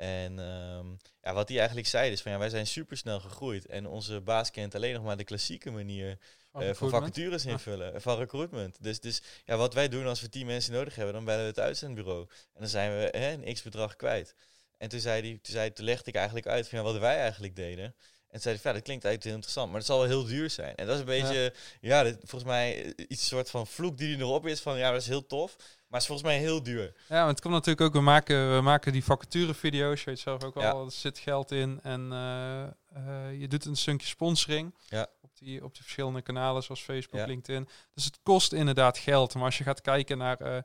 [0.05, 0.87] En ehm,
[1.23, 3.67] ja, wat hij eigenlijk zei is van, ja, wij zijn super snel gegroeid.
[3.67, 6.19] En onze baas kent alleen nog maar de klassieke manier
[6.53, 7.15] van eh, van recruitment.
[7.15, 8.77] vacatures invullen, eh, van recruitment.
[8.81, 11.47] Dus, dus ja, wat wij doen als we tien mensen nodig hebben, dan bellen we
[11.49, 12.21] het uitzendbureau.
[12.31, 14.35] En dan zijn we hè, een x-bedrag kwijt.
[14.79, 17.19] En toen, zei die, toen, zei, toen legde ik eigenlijk uit van ja, wat wij
[17.19, 17.95] eigenlijk deden.
[18.31, 20.25] En zei hij, van, ja, dat klinkt eigenlijk heel interessant, maar het zal wel heel
[20.25, 20.75] duur zijn.
[20.75, 24.15] En dat is een beetje, ja, dit- volgens mij eh, iets soort van vloek die
[24.15, 25.57] er erop is van ja, dat is heel tof,
[25.95, 26.95] maar het is volgens mij heel duur.
[27.09, 30.43] Ja, want het komt natuurlijk ook, we maken, we maken die vacaturevideo's, je weet zelf
[30.45, 30.75] ook Ja.
[30.75, 31.81] er zit geld in.
[31.83, 35.07] En eh, eh, je doet een stukje sponsoring Ja.
[35.21, 37.27] op, die, op die verschillende kanalen zoals Facebook, Ja.
[37.27, 37.69] LinkedIn.
[37.95, 39.35] Dus het kost inderdaad geld.
[39.35, 40.63] Maar als je gaat kijken naar, eh,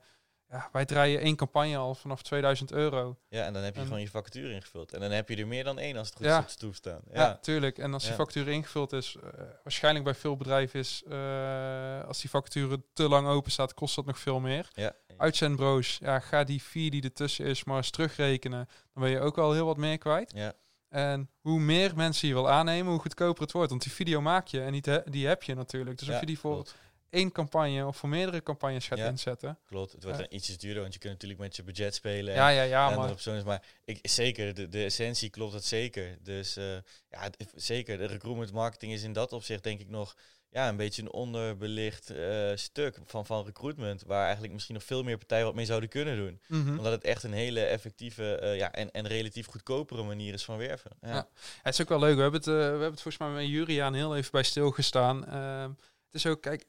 [0.49, 3.17] ja, wij draaien één campagne al vanaf 2000 euro.
[3.27, 4.93] Ja, en dan heb je En- gewoon je vacature ingevuld.
[4.93, 6.33] En dan heb je er meer dan één als het goed Ja.
[6.33, 6.99] is op de stoep staan.
[7.11, 7.77] Ja, Ja, tuurlijk.
[7.77, 9.29] En als die vacature ingevuld is, eh,
[9.63, 14.05] waarschijnlijk bij veel bedrijven is, eh, als die vacature te lang open staat, kost dat
[14.05, 14.69] nog veel meer.
[14.73, 14.93] ja.
[15.17, 18.67] Uitzendbureaus, ja, ga die fee die ertussen is maar eens terugrekenen.
[18.93, 20.31] Dan ben je ook al heel wat meer kwijt.
[20.35, 20.53] ja.
[20.89, 23.69] En hoe meer mensen je wil aannemen, hoe goedkoper het wordt.
[23.69, 25.97] Want die video maak je en die, die heb je natuurlijk.
[25.99, 26.67] Dus of je die voor.
[27.09, 29.07] Één campagne of voor meerdere campagnes gaat Ja.
[29.07, 29.57] inzetten.
[29.65, 30.23] Klopt, het wordt Ja.
[30.25, 32.33] dan ietsjes duurder, want je kunt natuurlijk met je budget spelen.
[32.33, 33.45] Ja, en ja, ja, maar personen.
[33.45, 36.17] Maar ik, zeker, de, de essentie klopt het zeker.
[36.23, 36.65] Dus eh,
[37.09, 37.97] ja, het- zeker.
[37.97, 40.15] De recruitment marketing is in dat opzicht denk ik nog
[40.51, 44.03] ja, een beetje een onderbelicht eh, stuk van, van recruitment.
[44.03, 46.41] Waar eigenlijk misschien nog veel meer partijen wat mee zouden kunnen doen.
[46.47, 46.77] Mhm.
[46.77, 50.57] Omdat het echt een hele effectieve eh, ja, en, en relatief goedkopere manier is van
[50.57, 50.91] werven.
[51.01, 51.07] Ja.
[51.09, 51.27] Ja.
[51.61, 52.15] het is ook wel leuk.
[52.15, 55.25] We hebben het, eh, we hebben het volgens mij met Juriaan heel even bij stilgestaan.
[55.25, 55.69] Ehm
[56.11, 56.65] het is ook, kijk,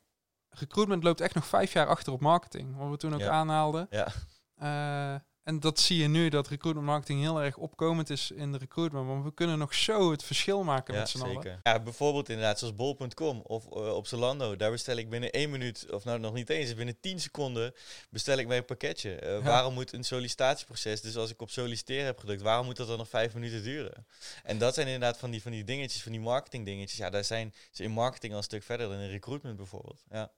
[0.51, 2.77] recruitment loopt echt nog vijf jaar achter op marketing.
[2.77, 3.31] Wat we toen ook Ja.
[3.31, 3.87] aanhaalden.
[3.91, 4.13] Ja.
[4.57, 8.59] Eh, en dat zie je nu, dat recruitment marketing heel erg opkomend is in de
[8.59, 9.07] recruitment.
[9.07, 11.61] Want we kunnen nog zo het verschil maken Ja, met z'n allen.
[11.63, 14.57] Ja, bijvoorbeeld inderdaad zoals bol.com of eh, op Zalando.
[14.57, 17.75] Daar bestel ik binnen één minuut, of nou nog niet eens, binnen 10 seconden
[18.11, 19.15] bestel ik mijn pakketje.
[19.15, 19.43] Eh, Ja.
[19.43, 22.99] Waarom moet een sollicitatieproces, dus als ik op solliciteren heb gedrukt, waarom moet dat dan
[22.99, 24.07] nog vijf minuten duren?
[24.43, 26.99] En dat zijn inderdaad van die, van die dingetjes, van die marketing dingetjes.
[26.99, 30.03] Ja, daar zijn ze in marketing al een stuk verder dan in recruitment bijvoorbeeld.
[30.11, 30.31] Ja,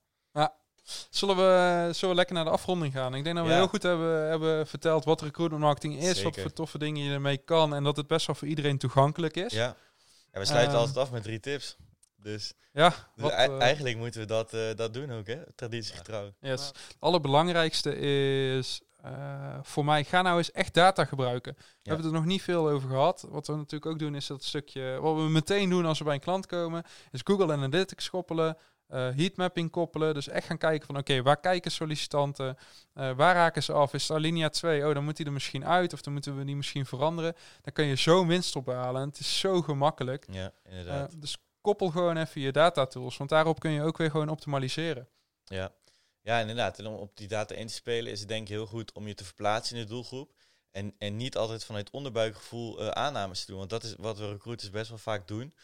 [1.10, 3.14] Zullen we, zullen we lekker naar de afronding gaan?
[3.14, 3.56] Ik denk dat we Ja.
[3.56, 6.22] heel goed hebben, hebben verteld wat recruitment marketing is.
[6.22, 7.74] Wat voor toffe dingen je ermee kan.
[7.74, 9.52] En dat het best wel voor iedereen toegankelijk is.
[9.52, 9.76] ja.
[10.32, 10.80] ja we sluiten Ehm.
[10.80, 11.76] altijd af met drie tips.
[12.16, 15.52] Dus, Ja, dus wat, ei- eh, eigenlijk moeten we dat, eh, dat doen ook, hè?
[15.54, 16.32] Traditiegetrouw.
[16.40, 16.66] Yes.
[16.66, 21.54] Het allerbelangrijkste is eh, voor mij, ga nou eens echt data gebruiken.
[21.56, 21.92] We Ja.
[21.92, 23.26] hebben er nog niet veel over gehad.
[23.28, 26.14] Wat we natuurlijk ook doen is dat stukje, wat we meteen doen als we bij
[26.14, 28.56] een klant komen, is Google Analytics koppelen,
[28.92, 30.14] eh heatmapping koppelen.
[30.14, 32.56] Dus echt gaan kijken van oké, waar kijken sollicitanten,
[32.94, 33.94] Eh, waar raken ze af?
[33.94, 34.86] Is het alinea 2?
[34.88, 37.34] Oh, dan moet die er misschien uit of dan moeten we die misschien veranderen.
[37.62, 40.26] Dan kan je zo winst ophalen en het is zo gemakkelijk.
[40.30, 41.20] Ja, Eh, inderdaad.
[41.20, 45.08] dus koppel gewoon even je data tools, want daarop kun je ook weer gewoon optimaliseren.
[45.44, 45.72] Ja.
[46.20, 46.78] ja, inderdaad.
[46.78, 49.06] En om op die data in te spelen is het denk ik heel goed om
[49.08, 50.32] je te verplaatsen in de doelgroep.
[50.70, 53.58] En, en niet altijd vanuit onderbuikgevoel aannames te doen.
[53.58, 55.54] Want dat is wat we recruiters best wel vaak doen.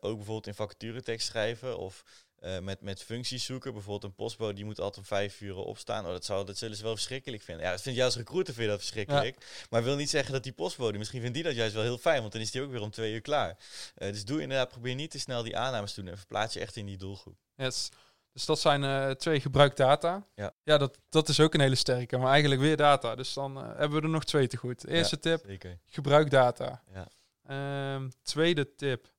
[0.00, 2.04] Ook bijvoorbeeld in vacaturetekst schrijven of
[2.44, 3.72] eh, met, met functies zoeken.
[3.72, 6.04] Bijvoorbeeld een postbode die moet altijd om vijf uur opstaan.
[6.04, 7.64] Oh, dat, zou, dat zullen ze wel verschrikkelijk vinden.
[7.64, 9.66] Ja, dat vind jij als recruiter vind je dat verschrikkelijk.
[9.70, 12.20] Maar wil niet zeggen dat die postbode, misschien vindt die dat juist wel heel fijn.
[12.20, 13.56] Want dan is die ook weer om twee uur klaar.
[13.94, 16.10] Eh, dus doe inderdaad, probeer niet te snel die aannames te doen.
[16.10, 17.36] En verplaats je echt in die doelgroep.
[17.56, 17.88] Yes.
[18.32, 20.26] Dus dat zijn eh, twee gebruikdata.
[20.34, 20.52] Ja.
[20.62, 23.14] ja dat, dat is ook een hele sterke, maar eigenlijk weer data.
[23.14, 24.86] Dus dan hebben we er nog twee te goed.
[24.86, 25.78] Eerste tip, Zeker.
[25.86, 26.82] gebruik data.
[26.92, 27.08] Ja.
[27.46, 29.13] Ehm, tweede tip,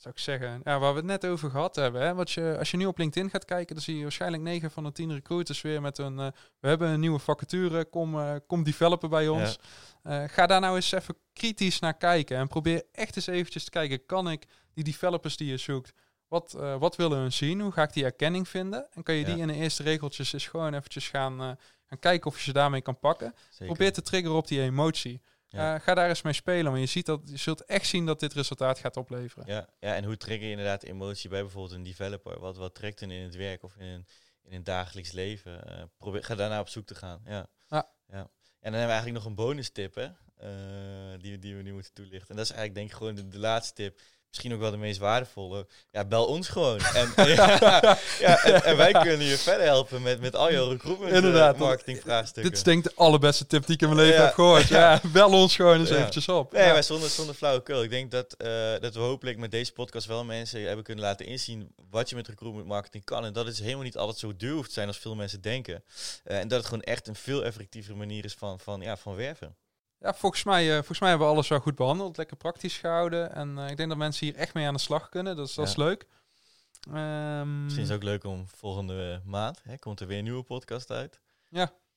[0.00, 2.02] zou ik zeggen, ja, waar we het net over gehad hebben.
[2.02, 4.70] Hè, wat je, als je nu op LinkedIn gaat kijken, dan zie je waarschijnlijk 9
[4.70, 6.18] van de 10 recruiters weer met een...
[6.18, 6.26] eh,
[6.60, 9.58] we hebben een nieuwe vacature, kom, eh, kom developen bij ons.
[10.02, 12.36] Eh, ga daar nou eens even kritisch naar kijken.
[12.36, 15.92] En probeer echt eens eventjes te kijken, kan ik die developers die je zoekt,
[16.28, 17.60] wat, wat willen hun zien?
[17.60, 18.86] Hoe ga ik die erkenning vinden?
[18.90, 21.38] En kan je die in de eerste regeltjes eens gewoon eventjes gaan,
[21.86, 23.34] gaan kijken of je ze daarmee kan pakken.
[23.48, 23.66] Zeker.
[23.66, 25.20] Probeer te triggeren op die emotie.
[25.52, 25.74] Ja.
[25.74, 28.20] Eh, ga daar eens mee spelen, want je, ziet dat, je zult echt zien dat
[28.20, 29.46] dit resultaat gaat opleveren.
[29.46, 32.40] Ja, ja, en hoe trigger je inderdaad emotie bij bijvoorbeeld een developer?
[32.40, 34.06] Wat, wat trekt hen in het werk of in een,
[34.42, 35.66] in een dagelijks leven?
[35.66, 37.20] Eh, probeer, ga daarna op zoek te gaan.
[37.24, 37.46] Ja.
[37.68, 37.90] Ja.
[38.06, 38.30] ja.
[38.60, 40.08] En dan hebben we eigenlijk nog een bonus tip, hè?
[40.40, 42.28] eh, die, die we nu moeten toelichten.
[42.28, 44.00] En dat is eigenlijk denk ik gewoon de, de laatste tip.
[44.30, 45.66] Misschien ook wel de meest waardevolle.
[45.90, 46.80] Ja, bel ons gewoon.
[46.80, 51.12] En, ja, ja, en, en wij kunnen je verder helpen met, met al jouw recruitment
[51.12, 52.42] Inderdaad, eh, want marketing vraagstukken.
[52.42, 54.24] Dit is denk ik de allerbeste tip die ik in mijn leven Ja.
[54.24, 54.68] heb gehoord.
[54.80, 55.00] Ja.
[55.12, 56.52] bel ons gewoon eens eventjes op.
[56.52, 56.72] Nee, Ja.
[56.72, 57.82] maar zonder, zonder flauwekul.
[57.82, 58.48] Ik denk dat, eh,
[58.80, 62.28] dat we hopelijk met deze podcast wel mensen hebben kunnen laten inzien wat je met
[62.28, 63.24] recruitment marketing kan.
[63.24, 65.84] En dat het helemaal niet altijd zo duur hoeft te zijn als veel mensen denken.
[66.24, 69.14] Eh, en dat het gewoon echt een veel effectievere manier is van, van, ja, van
[69.14, 69.56] werven.
[70.00, 72.16] Ja, volgens mij, eh, volgens mij hebben we alles wel goed behandeld.
[72.16, 73.34] Lekker praktisch gehouden.
[73.34, 75.36] En eh, ik denk dat mensen hier echt mee aan de slag kunnen.
[75.36, 75.84] Dus dat is Ja.
[75.84, 76.06] leuk.
[76.92, 80.42] Ehm, Misschien is het ook leuk om volgende maand, hè, komt er weer een nieuwe
[80.42, 81.20] podcast uit.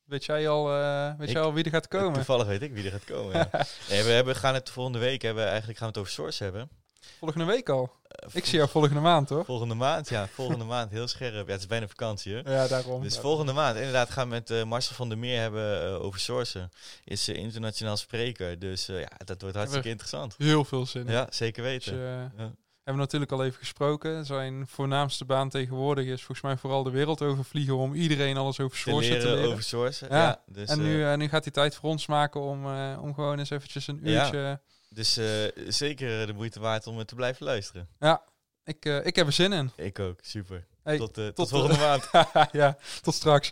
[0.04, 2.14] Weet jij al, eh, weet Ik- jij al wie er gaat komen?
[2.14, 3.34] Toevallig weet ik wie er gaat komen.
[3.34, 3.50] Ja.
[3.90, 6.70] nee, we hebben, gaan het volgende week, hebben, eigenlijk gaan we het over Source hebben.
[7.20, 7.92] Volgende week al.
[8.08, 9.46] Eh, Ik zie jou volgende maand, hoor.
[9.46, 10.28] Volgende maand, ja.
[10.34, 11.46] Volgende maand, heel scherp.
[11.48, 12.54] Ja, het is bijna vakantie, hè.
[12.56, 13.02] Ja, daarom.
[13.02, 16.20] Dus volgende maand inderdaad gaan we met eh, Marcel van der Meer hebben eh, over
[16.20, 16.72] sourcen.
[17.04, 18.60] Is internationaal spreker.
[18.60, 20.36] Dus ja, dat wordt hartstikke interessant.
[20.38, 21.12] Heel veel zin in.
[21.14, 22.00] Ja, zeker Dus, weten.
[22.04, 22.32] Ja.
[22.38, 24.26] hebben we natuurlijk al even gesproken.
[24.26, 28.78] Zijn voornaamste baan tegenwoordig is volgens mij vooral de wereld overvliegen om iedereen alles over
[28.78, 29.52] Te sourcen te leren leren.
[29.52, 30.08] over sourcen.
[30.10, 30.16] Ja.
[30.22, 30.42] Ja.
[30.46, 32.66] dus en, nu, nu gaat hij tijd voor ons maken om,
[32.98, 34.60] om gewoon eens eventjes een uurtje...
[34.94, 37.88] Dus eh, zeker eh, de moeite waard om eh, te blijven luisteren.
[38.00, 38.24] Ja,
[38.64, 39.72] ik, ik heb er zin in.
[39.76, 40.66] Ik ook, super.
[40.84, 42.10] Tot, uh, tot, tot, volgende maand.
[42.52, 43.52] ja, tot straks.